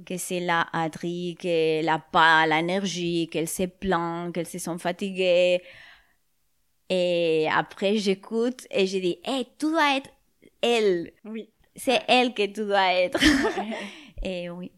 [0.06, 5.62] que c'est la Adri qu'elle n'a pas l'énergie, qu'elle se plaint, qu'elle se sent fatiguée.
[6.90, 10.10] Et après, j'écoute et je dis, hey, tu dois être
[10.62, 11.12] elle.
[11.26, 11.50] Oui.
[11.76, 13.20] C'est elle que tu dois être.
[14.24, 14.72] et oui.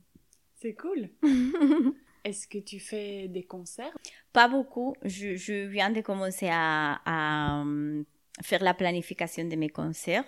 [0.62, 1.10] C'est cool.
[2.24, 3.94] Est-ce que tu fais des concerts?
[4.32, 4.96] Pas beaucoup.
[5.04, 8.04] Je, je viens de commencer à, à, euh,
[8.42, 10.26] faire la planification de mes concerts.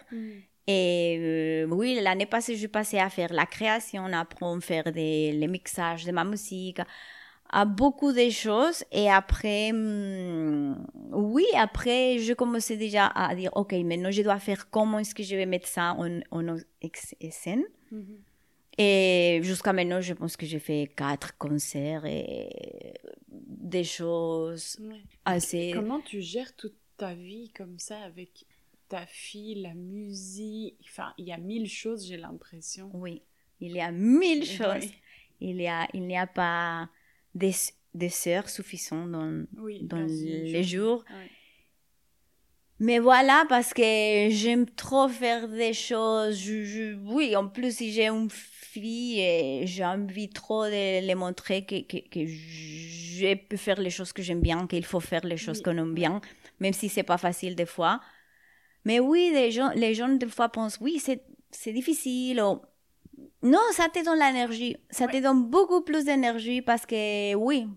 [0.67, 4.91] Et euh, oui, l'année passée, je passais à faire la création, à apprendre à faire
[4.91, 6.79] des, les mixages de ma musique,
[7.49, 8.83] à beaucoup de choses.
[8.91, 14.69] Et après, hum, oui, après, je commençais déjà à dire, OK, maintenant, je dois faire
[14.69, 16.57] comment est-ce que je vais mettre ça en, en
[17.29, 17.63] scène.
[18.77, 22.49] Et jusqu'à maintenant, je pense que j'ai fait quatre concerts et
[23.29, 25.01] des choses Ouais.
[25.23, 25.71] assez...
[25.73, 28.45] Comment tu gères toute ta vie comme ça avec
[28.89, 30.75] ta fille, la musique?
[30.89, 32.91] Enfin, il y a mille choses, j'ai l'impression.
[32.93, 33.21] Oui,
[33.61, 34.83] il y a mille choses.
[34.83, 34.91] Oui.
[35.41, 36.89] Il y a, il n'y a pas
[37.33, 37.51] des,
[37.93, 41.03] des heures suffisantes dans, Oui, dans les jours.
[41.09, 41.29] Ouais.
[42.79, 46.37] Mais voilà, parce que j'aime trop faire des choses.
[46.37, 51.15] Je, je- oui, en plus, si j'ai une fille, et j'ai envie trop de les
[51.15, 55.25] montrer que, que, que je peux faire les choses que j'aime bien, qu'il faut faire
[55.25, 55.63] les choses Oui.
[55.63, 56.19] qu'on aime bien,
[56.59, 58.01] même si c'est pas facile des fois.
[58.83, 62.41] Mais oui, les gens, les gens des fois pensent, oui, c'est, c'est difficile.
[62.41, 62.61] ou-
[63.41, 64.75] Non, ça te donne l'énergie.
[64.89, 67.67] Ça te donne beaucoup plus d'énergie parce que, oui,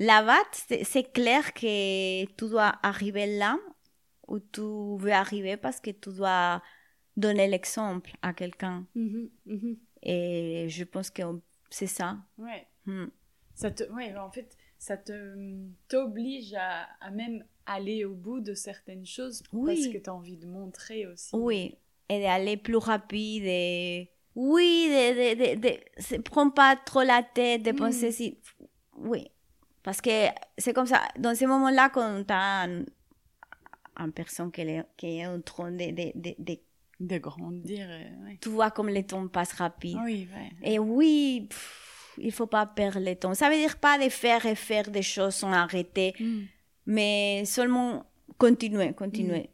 [0.00, 3.56] là-bas, c'est, c'est clair que tu dois arriver là
[4.30, 6.62] où tu veux arriver parce que tu dois
[7.16, 8.86] donner l'exemple à quelqu'un.
[8.94, 9.76] Mhm, mhm.
[10.02, 11.22] Et je pense que
[11.68, 12.16] c'est ça.
[12.38, 12.66] Ouais.
[12.86, 13.06] Hmm.
[13.54, 15.36] Ça te, ouais, en fait, ça te
[15.88, 19.74] t'oblige à, à même aller au bout de certaines choses Oui.
[19.74, 21.30] parce que tu as envie de montrer aussi.
[21.36, 21.76] Oui,
[22.08, 23.42] et d'aller plus rapide.
[23.44, 24.10] Et...
[24.34, 25.60] Oui, de, de,
[26.16, 28.12] de, prends pas trop la tête de penser Mm.
[28.12, 28.38] si.
[28.96, 29.26] Oui,
[29.82, 30.10] parce que
[30.56, 31.02] c'est comme ça.
[31.18, 32.66] Dans ces moments-là, quand tu as
[33.96, 36.58] une personne qui est, qui est en train de, de, de, de-
[37.00, 37.86] De grandir.
[37.88, 38.38] euh, ouais.
[38.40, 39.98] Tu vois comme le temps passe rapide.
[40.04, 40.50] Oui, ouais.
[40.62, 43.34] Et oui, pff, il faut pas perdre le temps.
[43.34, 46.40] Ça veut dire pas de faire et faire des choses sans arrêter, Mm.
[46.86, 48.04] mais seulement
[48.38, 49.50] continuer, continuer.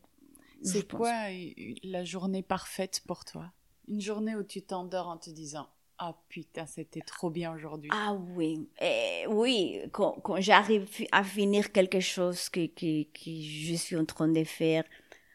[0.65, 3.53] je C'est quoi euh, la journée parfaite pour toi?
[3.89, 5.69] Une journée où tu t'endors en te disant
[5.99, 7.91] Ah putain, c'était trop bien aujourd'hui.
[7.93, 13.75] Ah oui, Eh, oui, quand, quand j'arrive à finir quelque chose que, que, que je
[13.75, 14.85] suis en train de faire,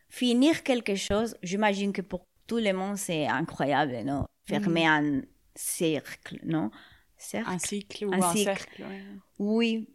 [0.10, 4.26] finir quelque chose, j'imagine que pour tout le monde c'est incroyable, non?
[4.46, 5.22] Fermer un
[5.56, 6.70] cercle, non?
[7.18, 7.50] Cercle?
[7.50, 9.04] Un cycle ou Un cercle ouais.
[9.40, 9.90] Oui.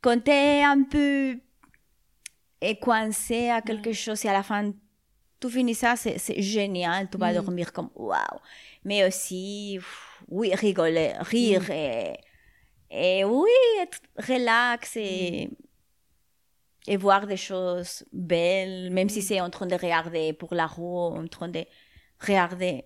[0.00, 1.38] Quand tu es un peu
[2.60, 4.72] et coincé à quelque chose et à la fin,
[5.40, 7.34] tu finis ça, c'est génial, tu vas Mm.
[7.36, 8.38] dormir comme waouh.
[8.84, 9.78] Mais aussi,
[10.28, 12.14] oui, rigoler, rire et,
[12.90, 15.50] et oui, être relax et,
[16.86, 20.98] et voir des choses belles, même si c'est en train de regarder pour la roue,
[21.16, 21.64] en train de
[22.20, 22.84] regarder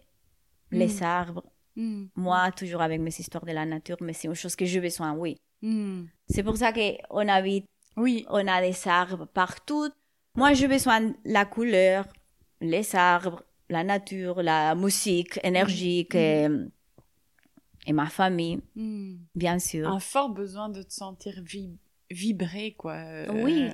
[0.71, 1.45] les arbres.
[1.77, 2.07] Mm.
[2.17, 5.13] Moi, toujours avec mes histoires de la nature, mais c'est une chose que j'ai besoin,
[5.13, 5.37] oui.
[5.63, 6.05] Mm.
[6.29, 9.89] C'est pour ça qu'on habite, Oui, on a des arbres partout.
[10.35, 12.07] Moi, j'ai besoin de la couleur,
[12.63, 16.47] les arbres, la nature, la musique énergique et,
[17.87, 19.15] et ma famille, Mm.
[19.35, 19.89] bien sûr.
[19.89, 21.79] un fort besoin de te sentir vi-
[22.11, 22.95] vibrer, quoi.
[22.95, 23.69] euh, Oui.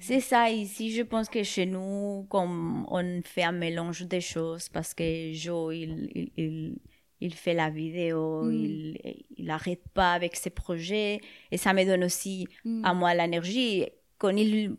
[0.00, 4.68] C'est ça ici, je pense que chez nous, comme on fait un mélange de choses,
[4.70, 6.76] parce que Joe, il, il, il,
[7.20, 8.52] il fait la vidéo, Mm.
[8.54, 8.98] il,
[9.36, 11.20] il arrête pas avec ses projets,
[11.50, 12.84] et ça me donne aussi Mm.
[12.84, 13.84] à moi l'énergie.
[14.18, 14.76] Quand il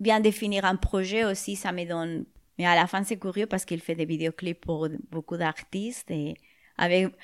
[0.00, 2.24] vient de finir un projet aussi, ça me donne...
[2.58, 6.34] Mais à la fin, c'est curieux parce qu'il fait des vidéoclips pour beaucoup d'artistes, et
[6.76, 7.14] avec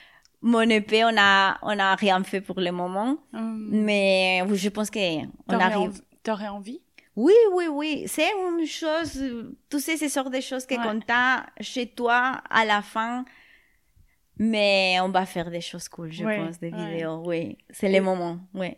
[0.41, 3.19] mon épée, on a, on a rien fait pour le moment.
[3.33, 3.69] Mm.
[3.85, 5.91] Mais je pense qu'on T'aurais arrive...
[5.91, 6.81] env- T'aurais envie?
[7.17, 8.05] Oui, oui, oui.
[8.07, 9.23] C'est une chose,
[9.71, 10.81] tu sais, ce genre de choses que Ouais.
[10.83, 13.25] quand t'as chez toi à la fin,
[14.39, 16.93] mais on va faire des choses cool, je Ouais, pense, des ouais.
[16.93, 17.57] vidéos, oui.
[17.71, 18.75] C'est Et- le moment, oui.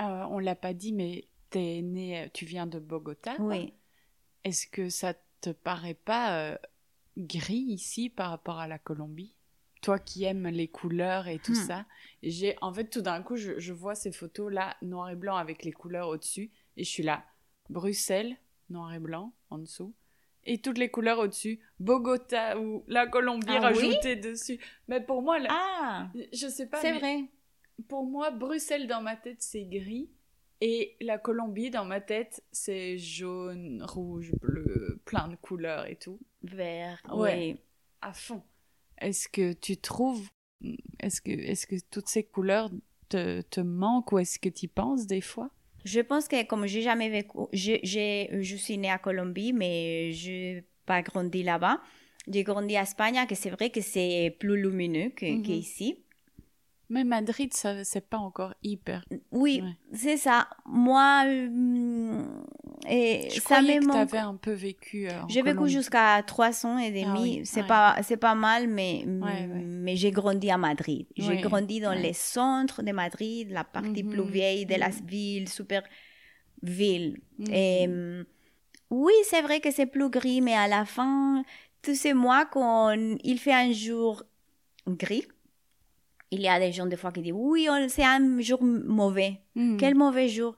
[0.00, 3.36] Euh, On l'a pas dit, mais t'es né, tu viens de Bogota.
[3.38, 3.72] Oui.
[4.44, 6.56] Est-ce que ça te paraît pas euh,
[7.16, 9.34] gris ici par rapport à la Colombie?
[9.82, 11.66] Toi qui aimes les couleurs et tout Hmm.
[11.66, 11.86] ça,
[12.22, 15.36] j'ai en fait tout d'un coup je, je vois ces photos là noir et blanc
[15.36, 17.24] avec les couleurs au-dessus et je suis là
[17.68, 18.36] Bruxelles
[18.70, 19.92] noir et blanc en dessous
[20.44, 23.90] et toutes les couleurs au-dessus Bogota ou la Colombie Ah oui?
[23.90, 24.60] rajoutée dessus.
[24.88, 27.24] Mais pour moi là, Ah, je sais pas c'est vrai.
[27.88, 30.08] pour moi, Bruxelles dans ma tête, c'est gris.
[30.64, 36.20] Et la Colombie dans ma tête, c'est jaune, rouge, bleu, plein de couleurs et tout.
[36.44, 37.54] Vert, Ouais.
[37.54, 37.56] oui.
[38.00, 38.42] À fond.
[38.98, 40.28] Est-ce que tu trouves.
[41.00, 42.70] Est-ce que, est que toutes ces couleurs
[43.08, 45.50] te, te manquent ou est-ce que tu y penses des fois?
[45.84, 50.30] Je pense que comme j'ai jamais vécu, je, je suis née à Colombie, mais je
[50.30, 51.80] n'ai pas grandi là-bas.
[52.28, 55.42] J'ai grandi à Espagne, que c'est vrai que c'est plus lumineux que, Mhm.
[55.42, 56.04] qu'ici.
[56.92, 59.02] Mais Madrid, ça, c'est pas encore hyper.
[59.30, 59.76] Oui, Ouais.
[59.94, 60.48] c'est ça.
[60.66, 62.22] Moi, euh,
[62.86, 65.08] et Je ça croyais que t'avais un peu vécu.
[65.08, 67.04] euh, J'ai vécu jusqu'à 3 ans et demi.
[67.06, 67.66] Ah oui, c'est ouais.
[67.66, 69.62] pas c'est pas mal, mais Ouais, ouais.
[69.64, 71.06] mais j'ai grandi à Madrid.
[71.16, 75.06] J'ai grandi dans les centres de Madrid, la partie plus Mhm, vieille de la mhm.
[75.06, 75.82] ville, super
[76.62, 77.20] ville.
[77.38, 77.52] Mhm.
[77.52, 78.24] Et hum,
[78.90, 81.44] oui, c'est vrai que c'est plus gris, mais à la fin,
[81.82, 82.92] tous ces mois quand
[83.24, 84.24] il fait un jour
[84.88, 85.26] gris,
[86.32, 89.40] il y a des gens des fois qui disent oui, c'est un jour mauvais.
[89.54, 89.76] Mhm.
[89.78, 90.56] Quel mauvais jour?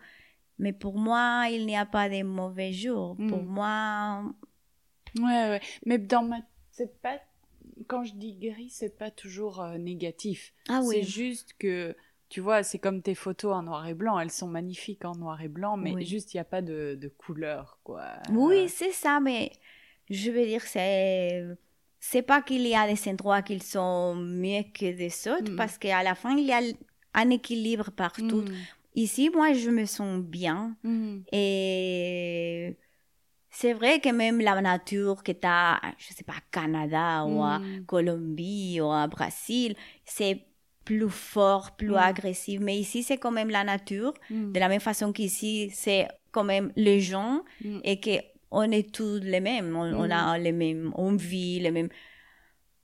[0.59, 3.17] Mais pour moi, il n'y a pas de mauvais jours.
[3.29, 3.47] Pour Mm.
[3.47, 4.23] moi,
[5.17, 5.61] Ouais, ouais.
[5.87, 6.39] Mais dans ma.
[6.71, 7.19] C'est pas.
[7.89, 10.53] Quand je dis gris, c'est pas toujours euh, négatif.
[10.69, 11.97] ah C'est juste que.
[12.29, 14.19] Tu vois, c'est comme tes photos en noir et blanc.
[14.19, 16.05] Elles sont magnifiques en noir et blanc, mais Oui.
[16.07, 18.07] juste, il n'y a pas de, de couleur, quoi.
[18.31, 19.53] oui, c'est ça, mais
[20.11, 21.45] je veux dire, c'est
[22.11, 25.57] c'est pas qu'il y a des endroits qui sont mieux que des autres, Mm.
[25.57, 26.61] parce qu'à la fin, il y a
[27.23, 28.43] un équilibre partout.
[28.43, 28.55] Mhm.
[28.95, 30.77] Ici, moi, je me sens bien.
[30.85, 31.25] Mhm.
[31.33, 32.77] Et
[33.51, 37.43] c'est vrai que même la nature que tu as, je sais pas, au Canada ou
[37.43, 37.85] à Mm.
[37.87, 39.75] Colombie ou à Brésil,
[40.05, 40.37] c'est
[40.85, 42.09] plus fort, plus Mm.
[42.11, 42.61] agressif.
[42.61, 44.13] Mais ici, c'est quand même la nature.
[44.31, 47.81] De la même façon qu'ici, c'est quand même les gens Mm.
[47.85, 48.17] et que
[48.55, 49.75] on est tous les mêmes.
[49.77, 51.89] On, on a les mêmes, on vit les mêmes.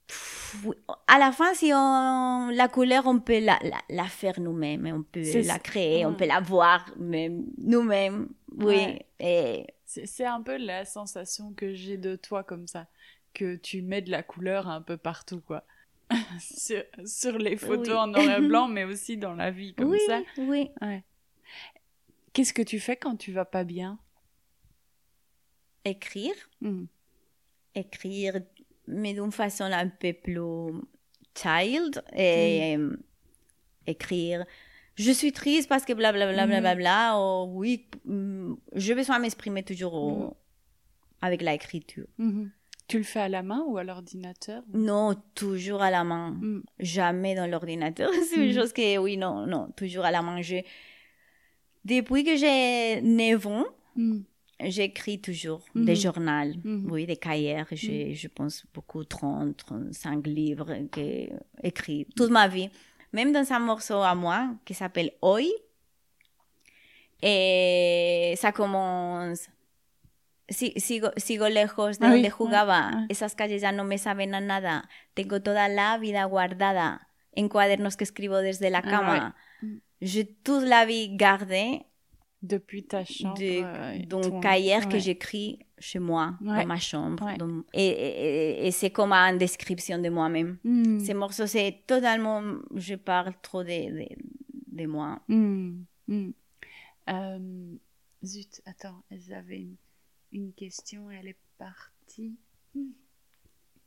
[0.07, 0.75] Pff, oui.
[1.07, 5.03] À la fin, si on, la couleur, on peut la, la, la faire nous-mêmes, on
[5.03, 6.17] peut la créer, on Ouais.
[6.17, 8.27] peut la voir même nous-mêmes.
[8.57, 8.65] Oui.
[8.75, 9.05] Ouais.
[9.19, 12.87] Et C'est un peu la sensation que j'ai de toi comme ça,
[13.33, 15.63] que tu mets de la couleur un peu partout, quoi.
[16.41, 17.93] sur, sur les photos Oui.
[17.93, 20.19] en noir et blanc, mais aussi dans la vie, comme oui, ça.
[20.37, 20.69] oui.
[20.81, 21.03] Ouais.
[22.33, 23.97] Qu'est-ce que tu fais quand tu vas pas bien?
[25.85, 26.87] Écrire, Mhm.
[27.75, 28.41] écrire,
[28.87, 30.39] mais d'une façon un peu plus
[31.35, 32.03] child.
[32.15, 32.95] Et euh,
[33.87, 34.45] écrire.
[34.95, 36.49] Je suis triste parce que blablabla, Mm.
[36.49, 37.17] blablabla.
[37.19, 40.33] ou oui, mm, j'ai besoin de m'exprimer toujours au- Mm.
[41.21, 42.05] avec l'écriture.
[42.17, 42.51] Mhm.
[42.87, 46.31] Tu le fais à la main ou à l'ordinateur Non, toujours à la main.
[46.41, 46.63] Mm.
[46.79, 48.11] Jamais dans l'ordinateur.
[48.29, 48.53] C'est une Mm.
[48.59, 50.41] chose que, oui, non, non, toujours à la main.
[50.41, 50.63] Je-
[51.85, 53.65] Depuis que j'ai 9 ans.
[54.69, 55.85] J'écris toujours Mhm.
[55.85, 56.91] des journaux, Mhm.
[56.91, 57.63] oui, des cahiers.
[57.71, 61.29] J'ai, Je pense beaucoup, 30, 35 livres que
[61.63, 62.69] écrits toute ma vie.
[63.13, 65.51] Même dans un morceau à moi qui s'appelle Hoy.
[67.21, 69.49] Et ça commence.
[70.49, 73.05] Si- sigo, sigo lejos de Ah donde jugaba.
[73.09, 74.89] Esas calles ya no me saben a nada.
[75.13, 79.35] Tengo toda la vida guardada en cuadernos que escribo desde la Ah, cama.
[80.01, 81.85] J'ai toute la vie gardé
[82.41, 83.37] Depuis ta chambre.
[83.37, 86.61] de, euh, d'un ton- cahier que j'écris chez moi, Ouais.
[86.61, 87.23] dans ma chambre.
[87.25, 87.37] Ouais.
[87.73, 90.57] et et- et- c'est comme une description de moi-même.
[90.63, 90.99] Mhm.
[91.01, 92.41] Ces morceaux, c'est totalement.
[92.75, 93.69] Je parle trop de,
[93.99, 94.07] de,
[94.71, 95.21] de moi.
[95.27, 95.85] Mhm.
[96.07, 96.33] Mhm.
[97.09, 97.75] Euh,
[98.23, 99.75] zut, attends, j'avais une,
[100.31, 102.35] une question, elle est partie.
[102.73, 102.91] Hmm.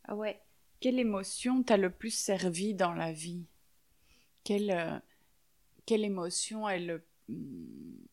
[0.07, 0.38] Ah ouais.
[0.80, 3.46] Quelle émotion t'a le plus servi dans la vie?
[4.44, 4.98] Quelle, euh,
[5.86, 8.03] quelle émotion est, le, hmm,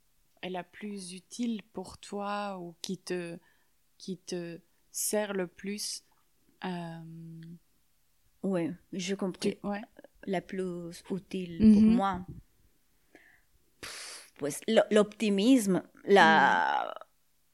[0.42, 3.38] est la plus utile pour toi ou qui te,
[3.98, 4.60] qui te
[4.92, 6.04] sert le plus
[6.66, 7.00] euh,
[8.44, 9.50] Oui, je comprends.
[9.64, 9.82] ouais.
[10.26, 11.74] La plus utile Mhm.
[11.74, 12.26] pour moi.
[14.38, 16.94] Pues lo- l'optimisme, la.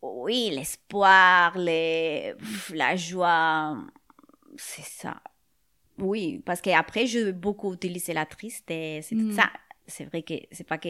[0.01, 2.35] Oui, l'espoir, les...
[2.69, 3.77] la joie.
[4.57, 5.21] C'est ça.
[5.97, 9.35] Oui, parce qu'après, je beaucoup utilisé la tristesse et tout Mm.
[9.35, 9.49] ça.
[9.87, 10.89] C'est vrai que c'est pas que.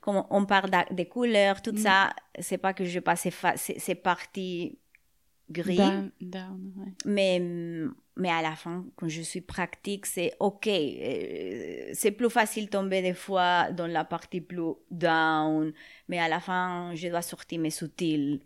[0.00, 1.78] Comme on parle des couleurs, tout Mm.
[1.78, 4.78] ça, c'est pas que je passe fa- ces ces parties
[5.50, 5.76] gris.
[5.76, 6.92] Down, down, ouais.
[7.04, 7.40] Mais,
[8.16, 10.66] mais à la fin, quand je suis pratique, c'est OK.
[10.68, 15.72] Euh, C'est plus facile tomber des fois dans la partie plus down.
[16.08, 18.40] Mais à la fin, je dois sortir mes soutiles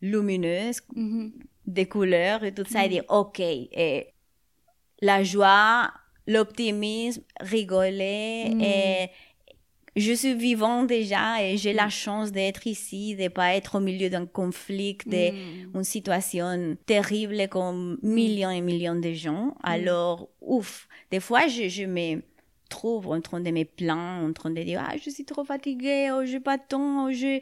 [0.00, 1.32] lumineuses, Mhm.
[1.66, 3.40] des couleurs et tout ça, et dire OK.
[3.40, 4.08] Et
[5.00, 5.90] la joie,
[6.26, 8.50] l'optimisme, rigoler.
[8.54, 8.60] Mm.
[8.60, 9.10] Et
[9.96, 14.10] je suis vivant déjà et j'ai la chance d'être ici, de pas être au milieu
[14.10, 15.30] d'un conflit, de
[15.72, 15.84] Mm.
[15.84, 19.54] situation terrible comme millions et millions de gens.
[19.62, 22.22] Alors, ouf, des fois, je, je me
[22.68, 26.10] trouve en train de me plaindre, en train de dire, ah, je suis trop fatiguée,
[26.12, 27.40] oh, j'ai pas de temps, oh, je...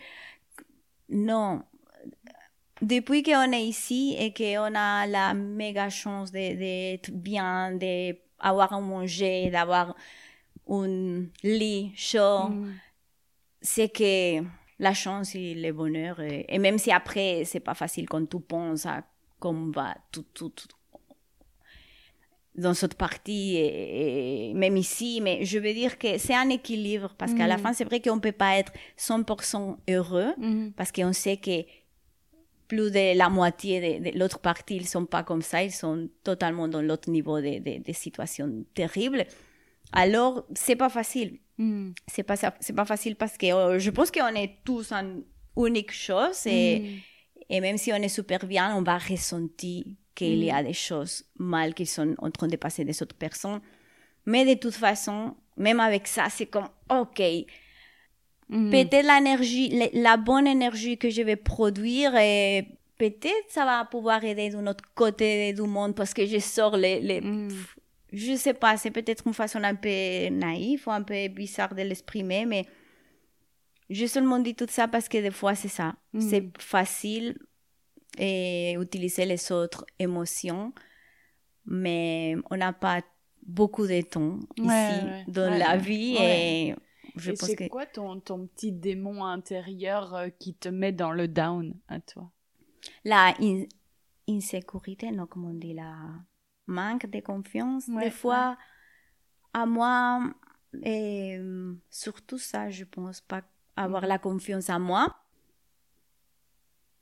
[1.08, 1.62] Non.
[2.80, 9.50] Depuis qu'on est ici et qu'on a la méga chance d'être bien, d'avoir à manger,
[9.50, 9.94] d'avoir
[10.72, 12.72] un lit chaud, Mm.
[13.60, 14.42] c'est que
[14.78, 18.40] la chance et le bonheur, et, et même si après, c'est pas facile quand tu
[18.40, 19.04] penses à
[19.44, 20.68] va tout, tout, tout.
[22.54, 27.14] dans cette partie, et, et même ici, mais je veux dire que c'est un équilibre,
[27.16, 27.62] parce qu'à la Mhm.
[27.62, 30.72] fin, c'est vrai qu'on ne peut pas être 100% heureux, Mhm.
[30.76, 31.64] parce qu'on sait que
[32.68, 36.08] plus de la moitié de, de l'autre partie, ils sont pas comme ça, ils sont
[36.22, 39.24] totalement dans l'autre niveau de, de, de situations terribles.
[39.92, 41.38] Alors, c'est pas facile.
[41.58, 41.94] Mhm.
[42.06, 45.20] C'est pas, c'est pas facile parce que euh, je pense qu'on est tous en
[45.56, 46.98] unique chose et, Mhm.
[47.50, 49.84] et même si on est super bien, on va ressentir
[50.14, 53.60] qu'il y a des choses mal qui sont en train de passer des autres personnes.
[54.26, 57.20] Mais de toute façon, même avec ça, c'est comme, OK,
[58.48, 58.70] Mhm.
[58.70, 62.66] peut-être l'énergie, la, bonne énergie que je vais produire et
[62.98, 67.00] peut-être ça va pouvoir aider d'un autre côté du monde parce que je sors les,
[67.00, 67.20] les
[68.12, 71.82] je sais pas, c'est peut-être une façon un peu naïve ou un peu bizarre de
[71.82, 72.66] l'exprimer, mais
[73.90, 75.94] je seulement dis tout ça parce que des fois c'est ça.
[76.12, 76.22] Mhm.
[76.28, 77.38] C'est facile
[78.18, 80.72] et utiliser les autres émotions,
[81.66, 83.02] mais on n'a pas
[83.46, 86.76] beaucoup de temps Ouais, ici ouais, dans ouais, la vie et
[87.16, 90.92] je Et pense c'est que quoi ton, ton petit démon intérieur euh, qui te met
[90.92, 92.30] dans le down à toi?
[93.04, 93.68] La in-
[94.28, 95.96] insécurité, non, comme on dit, la
[96.66, 98.56] manque de confiance, Ouais, des fois,
[99.52, 100.22] à moi,
[100.82, 103.42] et euh, surtout ça, je pense pas
[103.76, 105.16] avoir la confiance en moi.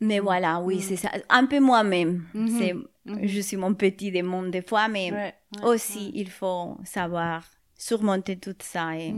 [0.01, 0.83] Mais voilà, oui, Mhm.
[0.83, 1.11] c'est ça.
[1.29, 2.25] Un peu moi-même.
[2.35, 2.49] Mhm.
[2.49, 3.27] C'est, Mhm.
[3.27, 7.45] Je suis mon petit démon des fois, mais Ouais, ouais, aussi, il faut savoir
[7.77, 9.15] surmonter tout ça et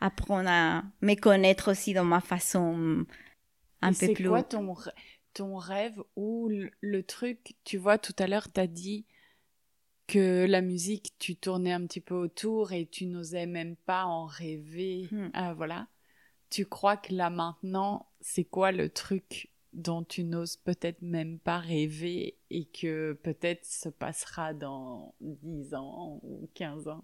[0.00, 3.04] apprendre à me connaître aussi dans ma façon
[3.80, 4.28] un Et peu c'est plus.
[4.28, 4.90] quoi ton, rê-
[5.34, 9.06] ton rêve ou le, le truc Tu vois, tout à l'heure, tu as dit
[10.06, 14.26] que la musique, tu tournais un petit peu autour et tu n'osais même pas en
[14.26, 15.08] rêver.
[15.10, 15.30] Hmm.
[15.32, 15.88] Ah, voilà.
[16.50, 21.58] Tu crois que là maintenant, c'est quoi le truc dont tu n'oses peut-être même pas
[21.58, 27.02] rêver et que peut-être se passera dans 10 ans ou 15 ans?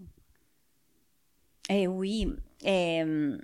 [1.70, 2.26] Eh oui,
[2.66, 3.38] euh,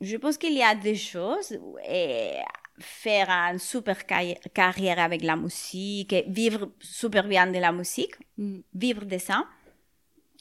[0.00, 1.58] je pense qu'il y a des choses.
[1.88, 2.34] Et
[2.80, 8.58] faire une super carri- carrière avec la musique, vivre super bien de la musique, Mm.
[8.74, 9.44] vivre de ça,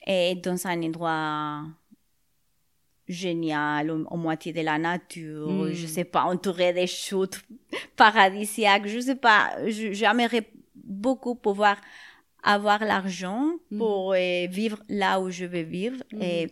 [0.05, 1.63] et dans un endroit
[3.07, 5.71] génial, au, au moitié de la nature, Mm.
[5.73, 7.41] je sais pas, entouré des chutes
[7.95, 11.77] paradisiaques, je sais pas, j'aimerais beaucoup pouvoir
[12.43, 13.77] avoir l'argent Mm.
[13.77, 16.21] pour euh, vivre là où je veux vivre Mm.
[16.21, 16.47] et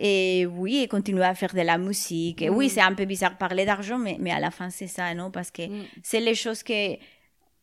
[0.00, 2.42] et oui, et continuer à faire de la musique.
[2.42, 2.68] Et oui, Mm.
[2.70, 5.30] c'est un peu bizarre de parler d'argent, mais, mais à la fin, c'est ça, non?
[5.30, 5.84] Parce que Mm.
[6.02, 6.96] c'est les choses que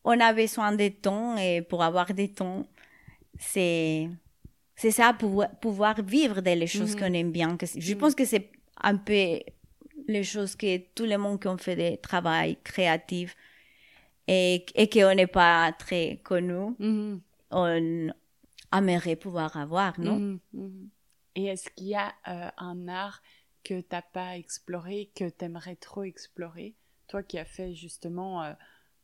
[0.04, 2.66] on a besoin de temps et pour avoir des temps,
[3.40, 4.10] c'est
[4.76, 7.00] c'est ça, pour pouvoir vivre de les choses Mhm.
[7.00, 7.56] qu'on aime bien.
[7.58, 8.50] Que, je pense que c'est
[8.84, 9.40] un peu
[10.08, 13.36] les choses que tout le monde qui ont fait des travail créatifs
[14.28, 17.22] et, et qu'on n'est pas très connu, Mhm.
[17.52, 18.10] on
[18.78, 20.20] aimerait pouvoir avoir, non?
[20.20, 20.90] Mhm, mhm.
[21.36, 23.22] Et est-ce qu'il y a euh, un art
[23.64, 26.76] que t'as pas exploré, que t'aimerais trop explorer?
[27.08, 28.54] Toi qui as fait justement euh,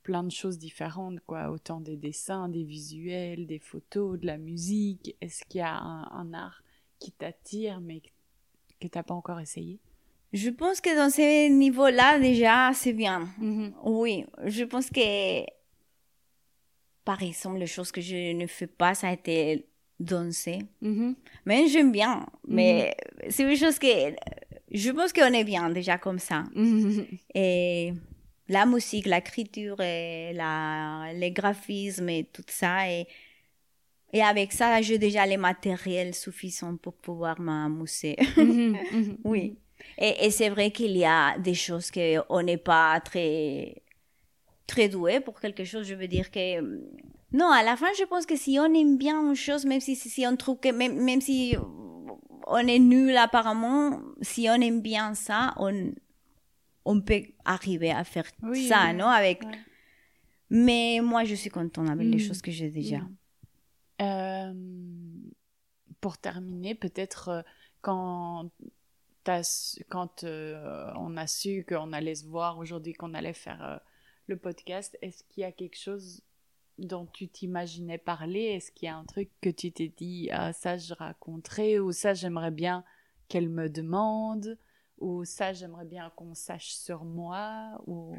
[0.03, 5.15] plein de choses différentes, quoi, autant des dessins, des visuels, des photos, de la musique.
[5.21, 6.63] Est-ce qu'il y a un, un art
[6.99, 8.01] qui t'attire mais
[8.79, 9.79] que, t'as pas encore essayé?
[10.33, 13.27] Je pense que dans ce niveau-là, déjà, c'est bien.
[13.83, 15.43] Oui, je pense que,
[17.03, 19.67] par exemple, les choses que je ne fais pas, ça a été
[20.01, 20.59] danser.
[20.81, 21.15] Mhm.
[21.45, 22.25] Mais j'aime bien.
[22.47, 22.95] Mais
[23.29, 23.87] c'est une chose que
[24.71, 26.43] je pense qu'on est bien déjà comme ça.
[26.55, 27.05] Mhm.
[27.35, 27.93] Et
[28.47, 32.89] la musique, l'écriture, et la, les graphismes et tout ça.
[32.89, 33.07] Et,
[34.13, 38.17] et avec ça, j'ai déjà les matériels suffisants pour pouvoir m'amuser.
[39.23, 39.55] Oui.
[39.97, 43.81] Et, et c'est vrai qu'il y a des choses qu'on n'est pas très,
[44.67, 45.87] très doué pour quelque chose.
[45.87, 46.61] Je veux dire que,
[47.33, 49.95] non, à la fin, je pense que si on aime bien une chose, même si,
[49.95, 51.55] si on trouve que, même, même si
[52.47, 55.93] on est nul apparemment, si on aime bien ça, on,
[56.85, 59.07] on peut arriver à faire Oui, ça, oui, non?
[59.07, 59.51] Avec, ouais.
[60.49, 62.19] mais moi, je suis contente avec les Mm.
[62.27, 62.97] choses que j'ai déjà.
[62.99, 63.15] Mm.
[64.01, 64.53] Euh,
[66.01, 67.41] pour terminer, peut-être euh,
[67.81, 68.49] quand,
[69.43, 73.77] su- quand euh, on a su qu'on allait se voir aujourd'hui, qu'on allait faire euh,
[74.27, 76.21] le podcast, est-ce qu'il y a quelque chose
[76.85, 80.53] dont tu t'imaginais parler Est-ce qu'il y a un truc que tu t'es dit, ah
[80.53, 82.83] ça je raconterai, ou ça j'aimerais bien
[83.27, 84.57] qu'elle me demande,
[84.99, 88.15] ou ça j'aimerais bien qu'on sache sur moi, ou...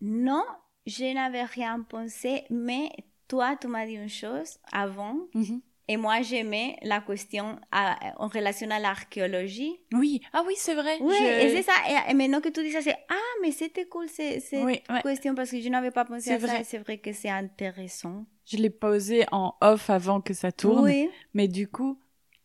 [0.00, 0.44] Non,
[0.86, 2.90] je n'avais rien pensé, mais
[3.28, 5.16] toi, tu m'as dit une chose avant.
[5.34, 5.60] Mhm.
[5.92, 9.74] Et moi, j'aimais la question à- en relation à l'archéologie.
[9.92, 10.96] Oui, ah oui, c'est vrai.
[11.00, 11.72] Oui, Je- et c'est ça.
[12.08, 15.02] Et, maintenant que tu dis ça, c'est Ah, mais c'était cool cette Oui, ouais.
[15.02, 16.46] question parce que je n'avais pas pensé à ça.
[16.46, 16.62] vrai.
[16.64, 18.24] C'est vrai que c'est intéressant.
[18.46, 20.84] Je l'ai posé en off avant que ça tourne.
[20.84, 21.10] Oui.
[21.34, 21.98] Mais du coup,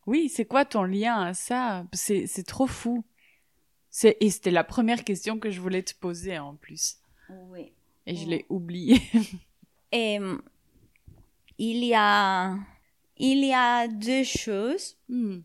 [0.07, 1.85] oui, c'est quoi ton lien à ça?
[1.93, 3.03] C'est trop fou.
[4.03, 6.95] Et c'était la première question que je voulais te poser en plus.
[7.51, 7.71] Oui.
[8.07, 8.29] Et je Mm.
[8.29, 9.01] l'ai oubliée.
[9.91, 10.41] Et hum,
[11.59, 12.55] il y a,
[13.17, 14.97] il y a deux choses.
[15.09, 15.39] Hmm.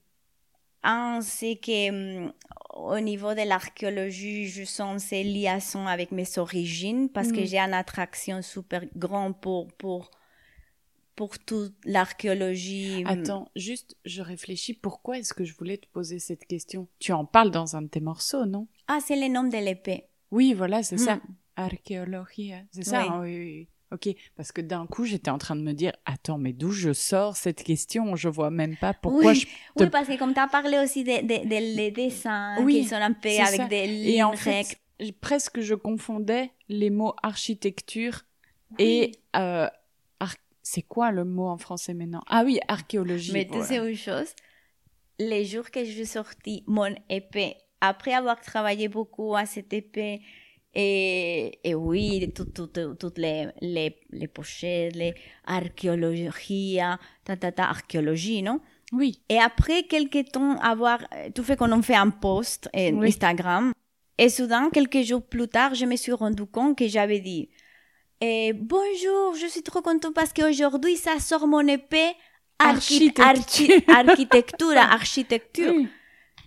[0.82, 2.32] Un, c'est que hum,
[2.74, 7.46] au niveau de l'archéologie, je sens ces liaisons avec mes origines parce que Mm.
[7.46, 10.10] j'ai une attraction super grande pour, pour,
[11.16, 13.04] pour toute l'archéologie.
[13.06, 14.72] Attends, juste, je réfléchis.
[14.72, 16.88] Pourquoi est-ce que je voulais te poser cette question?
[16.98, 18.66] Tu en parles dans un de tes morceaux, non?
[18.88, 20.04] Ah, c'est le nom de l'épée.
[20.30, 21.16] Oui, voilà, c'est ça.
[21.16, 21.20] Hmm.
[21.56, 23.02] Archéologie, c'est ça.
[23.02, 23.68] Hein, oui.
[23.92, 26.92] Ok, parce que d'un coup, j'étais en train de me dire, attends, mais d'où je
[26.92, 28.14] sors cette question?
[28.16, 30.78] Je vois même pas pourquoi oui, je te oui, parce que comme tu as parlé
[30.78, 33.68] aussi des de, de- les dessins Oui, qui sont un peu avec ça.
[33.68, 34.78] des Et lignes en fait,
[35.20, 38.22] presque je confondais les mots architecture
[38.78, 39.68] et euh,
[40.20, 42.22] ar- c'est quoi le mot en français maintenant?
[42.28, 43.32] Ah oui, archéologie.
[43.32, 44.34] Mais tu sais une chose,
[45.18, 50.22] les jours que j'ai sorti mon épée, après avoir travaillé beaucoup à cette épée,
[50.74, 55.14] et, et oui, tout- tout- tout- toutes les, les, les pochettes, les
[55.44, 56.78] archéologie,
[57.24, 58.60] ta, ta, ta, archéologie, non
[58.92, 62.94] Oui, Et après quelques temps, avoir, euh, tout fait qu'on en fait un post en
[63.00, 63.08] Oui.
[63.08, 63.72] Instagram.
[64.18, 67.48] Et soudain, quelques jours plus tard, je me suis rendu compte que j'avais dit,
[68.20, 72.12] eh, bonjour, je suis trop contente parce qu'aujourd'hui, ça sort mon épée
[72.58, 73.76] archi- Architecture.
[73.76, 75.72] archi- architecture, architecture.
[75.74, 75.88] Oui.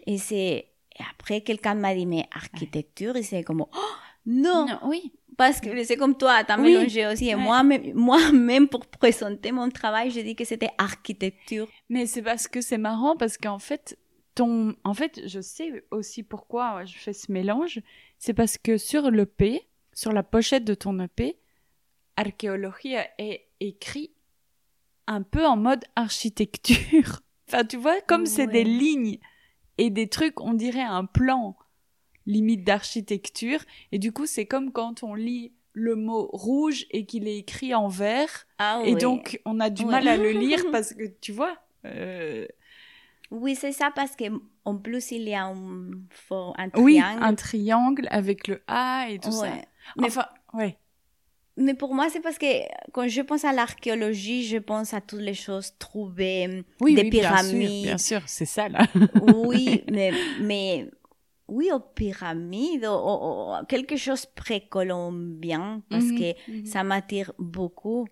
[0.06, 0.68] Et c'est,
[1.00, 3.68] et après, quelqu'un m'a dit, mais architecture, et c'est comme, oh,
[4.26, 5.12] non, Non, oui.
[5.38, 6.74] parce que c'est comme toi, t'as Oui.
[6.74, 7.30] mélangé aussi.
[7.30, 7.42] Et Ouais.
[7.42, 11.68] moi-même, moi-même, pour présenter mon travail, je dis que c'était architecture.
[11.90, 13.98] Mais c'est parce que c'est marrant parce qu'en fait,
[14.36, 17.80] ton, en fait, je sais aussi pourquoi je fais ce mélange.
[18.18, 19.62] C'est parce que sur l'EP,
[19.94, 21.38] sur la pochette de ton EP,
[22.18, 24.12] archéologie est écrit
[25.08, 26.78] un peu en mode architecture.
[27.50, 29.20] Enfin, tu vois, comme c'est des lignes
[29.78, 31.56] et des trucs, on dirait un plan
[32.26, 33.60] limite d'architecture.
[33.92, 37.74] Et du coup, c'est comme quand on lit le mot rouge et qu'il est écrit
[37.74, 38.46] en vert.
[38.60, 39.02] Ah Et oui.
[39.02, 42.46] donc, on a du mal à le lire parce que, tu vois, euh,
[43.32, 44.26] Oui, c'est ça, parce que
[44.66, 45.92] en plus, il y a un,
[46.76, 47.24] oui, triangle.
[47.24, 49.42] un triangle avec le A et tout ça.
[49.42, 49.62] Ouais.
[49.98, 50.78] Mais, Enfin, ouais.
[51.58, 52.46] mais pour moi, c'est parce que
[52.94, 57.10] quand je pense à l'archéologie, je pense à toutes les choses trouvées, Oui, des oui,
[57.10, 57.84] bien sûr, pyramides.
[57.84, 58.86] bien sûr, c'est ça là.
[59.22, 60.90] oui, mais, mais
[61.56, 62.88] oui, aux pyramides,
[63.68, 66.66] quelque chose précolombien, parce Mhm, que mhm.
[66.66, 68.08] ça m'attire beaucoup.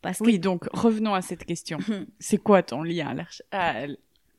[0.00, 1.78] Parce que Oui, donc revenons à cette question.
[2.18, 3.84] C'est quoi ton lien à l'arch- à,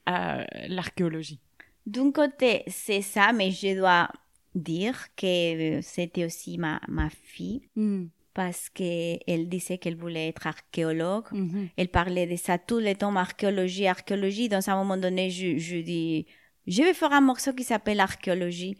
[0.05, 1.39] à l'archéologie?
[1.85, 4.09] D'un côté, c'est ça, mais je dois
[4.55, 11.25] dire que c'était aussi ma, ma fille, Hmm, parce qu'elle disait qu'elle voulait être archéologue.
[11.31, 11.67] mhm.
[11.77, 14.47] Elle parlait de ça tout le temps, archéologie, archéologie.
[14.49, 16.25] Dans un moment donné, je, je dis,
[16.67, 18.77] je vais faire un morceau qui s'appelle archéologie.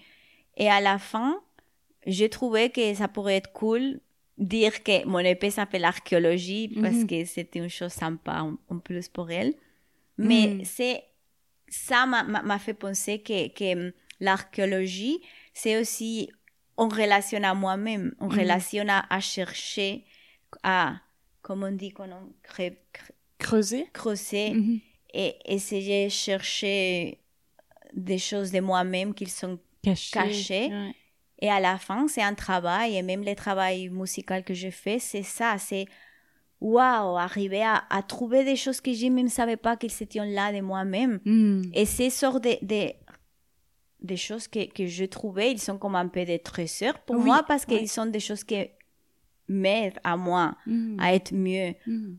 [0.57, 1.41] Et à la fin,
[2.05, 3.99] j'ai trouvé que ça pourrait être cool
[4.37, 7.07] dire que mon épée s'appelle archéologie parce Mhm.
[7.07, 9.53] que c'était une chose sympa en, en plus pour elle.
[10.17, 10.65] Mais Mhm.
[10.65, 11.03] c'est
[11.67, 15.21] ça m'a- fait penser que, que l'archéologie,
[15.53, 16.29] c'est aussi
[16.77, 18.39] en relation à moi-même, en Mhm.
[18.39, 20.03] relation à, à chercher,
[20.63, 20.95] à,
[21.41, 24.79] comme on dit, quand on crée- crée- Creuser creuser Mhm.
[25.13, 27.19] et essayer de chercher
[27.93, 30.11] des choses de moi-même qui sont Caché.
[30.11, 30.67] Caché.
[30.67, 30.95] ouais.
[31.39, 34.99] et à la fin c'est un travail et même le travail musical que je fais
[34.99, 35.85] c'est ça c'est
[36.61, 40.51] waouh arriver à, à trouver des choses que je même savais pas qu'elles étaient là
[40.51, 41.61] de moi-même Hmm.
[41.73, 42.91] et ces sortes de, de
[44.01, 47.23] des choses que, que je trouvais ils sont comme un peu des trésors pour Oui,
[47.23, 47.79] moi parce ouais.
[47.79, 48.67] qu'ils sont des choses qui
[49.47, 50.97] m'aident à moi Hmm.
[50.99, 52.15] à être mieux Hmm.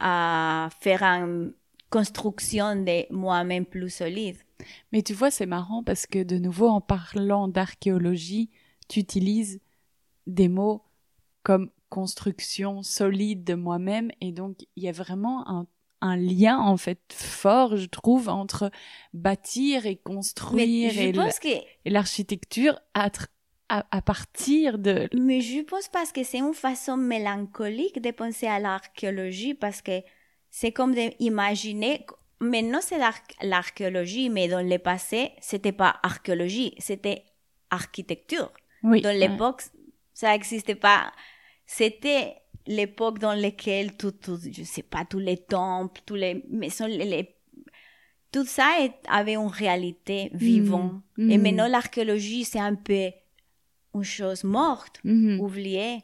[0.00, 1.54] à faire une
[1.90, 4.36] construction de moi-même plus solide.
[4.92, 8.50] Mais tu vois, c'est marrant parce que de nouveau, en parlant d'archéologie,
[8.88, 9.60] tu utilises
[10.26, 10.82] des mots
[11.42, 15.66] comme construction solide de moi-même et donc il y a vraiment un,
[16.00, 18.70] un lien en fait fort, je trouve, entre
[19.12, 23.28] bâtir et construire et que, l'architecture à, tr-
[23.68, 25.08] à, à partir de...
[25.14, 30.02] mais je pense parce que c'est une façon mélancolique de penser à l'archéologie parce que
[30.50, 32.04] c'est comme d'imaginer,
[32.40, 37.24] maintenant c'est l'arch- l'archéologie, mais dans le passé, c'était pas archéologie, c'était
[37.70, 38.52] architecture.
[38.82, 39.28] Oui, Dans ouais.
[39.28, 39.62] l'époque,
[40.12, 41.12] ça n'existait pas.
[41.66, 46.86] c'était l'époque dans laquelle tout, tout, je sais pas, tous les temples, tous les maisons,
[46.86, 47.34] les, les-
[48.30, 50.92] tout ça est- avait une réalité vivante.
[51.16, 51.30] Mhm.
[51.30, 51.42] Et Mhm.
[51.42, 53.10] maintenant, l'archéologie, c'est un peu
[53.94, 55.40] une chose morte, Mhm.
[55.40, 56.02] oubliée.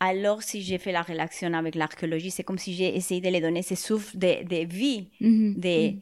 [0.00, 3.40] Alors, si j'ai fait la relation avec l'archéologie, c'est comme si j'ai essayé de les
[3.40, 5.54] donner ce souffle de, de vie, Mhm.
[5.60, 6.00] de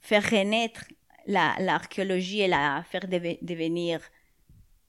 [0.00, 0.84] faire renaître
[1.26, 4.00] la- l'archéologie et la faire deve- devenir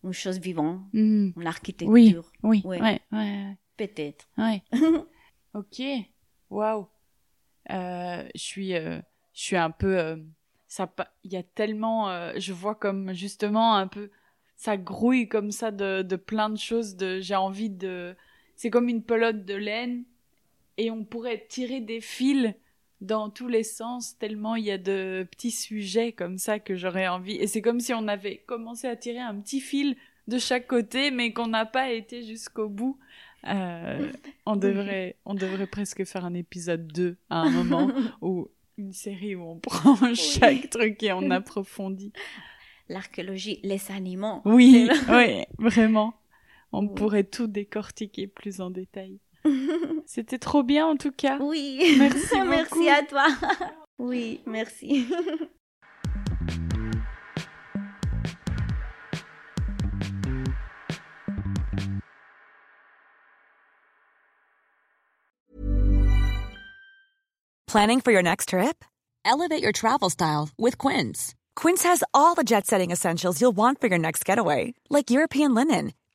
[0.03, 1.33] une chose vivante, Mhm.
[1.37, 1.89] une architecture.
[1.91, 2.81] Oui, oui, Ouais.
[2.81, 4.27] ouais, ouais, Peut-être.
[4.37, 4.61] ouais.
[5.53, 5.81] ok,
[6.49, 6.87] waouh.
[7.71, 8.99] Euh, Je suis, euh,
[9.33, 9.97] je suis un peu.
[9.97, 10.17] euh,
[10.67, 10.91] ça,
[11.23, 12.09] il y a tellement.
[12.09, 14.09] euh, je vois comme justement un peu.
[14.55, 16.95] Ça grouille comme ça de, de plein de choses.
[16.97, 18.15] De, j'ai envie de.
[18.59, 20.03] C'est comme une pelote de laine
[20.77, 22.53] et on pourrait tirer des fils
[22.99, 27.07] dans tous les sens tellement il y a de petits sujets comme ça que j'aurais
[27.07, 27.37] envie.
[27.37, 29.95] Et c'est comme si on avait commencé à tirer un petit fil
[30.27, 32.99] de chaque côté, mais qu'on n'a pas été jusqu'au bout.
[33.47, 34.11] Euh,
[34.45, 37.89] on devrait, on devrait presque faire un épisode 2 à un moment
[38.21, 42.11] ou une série où on prend chaque truc et on approfondit.
[42.89, 44.41] L'archéologie, les animaux.
[44.43, 46.13] Oui, oui, vraiment.
[46.71, 46.93] On Oui.
[46.95, 49.19] pourrait tout décortiquer plus en détail.
[50.05, 51.37] C'était trop bien en tout cas.
[51.41, 51.95] Oui.
[51.97, 52.47] Merci beaucoup.
[52.49, 53.25] merci à toi.
[53.99, 55.05] oui, merci.
[67.67, 68.83] Planning for your next trip?
[69.23, 71.35] Elevate your travel style with Quince.
[71.55, 75.53] Quince has all the jet setting essentials you'll want for your next getaway, like European
[75.53, 75.93] linen,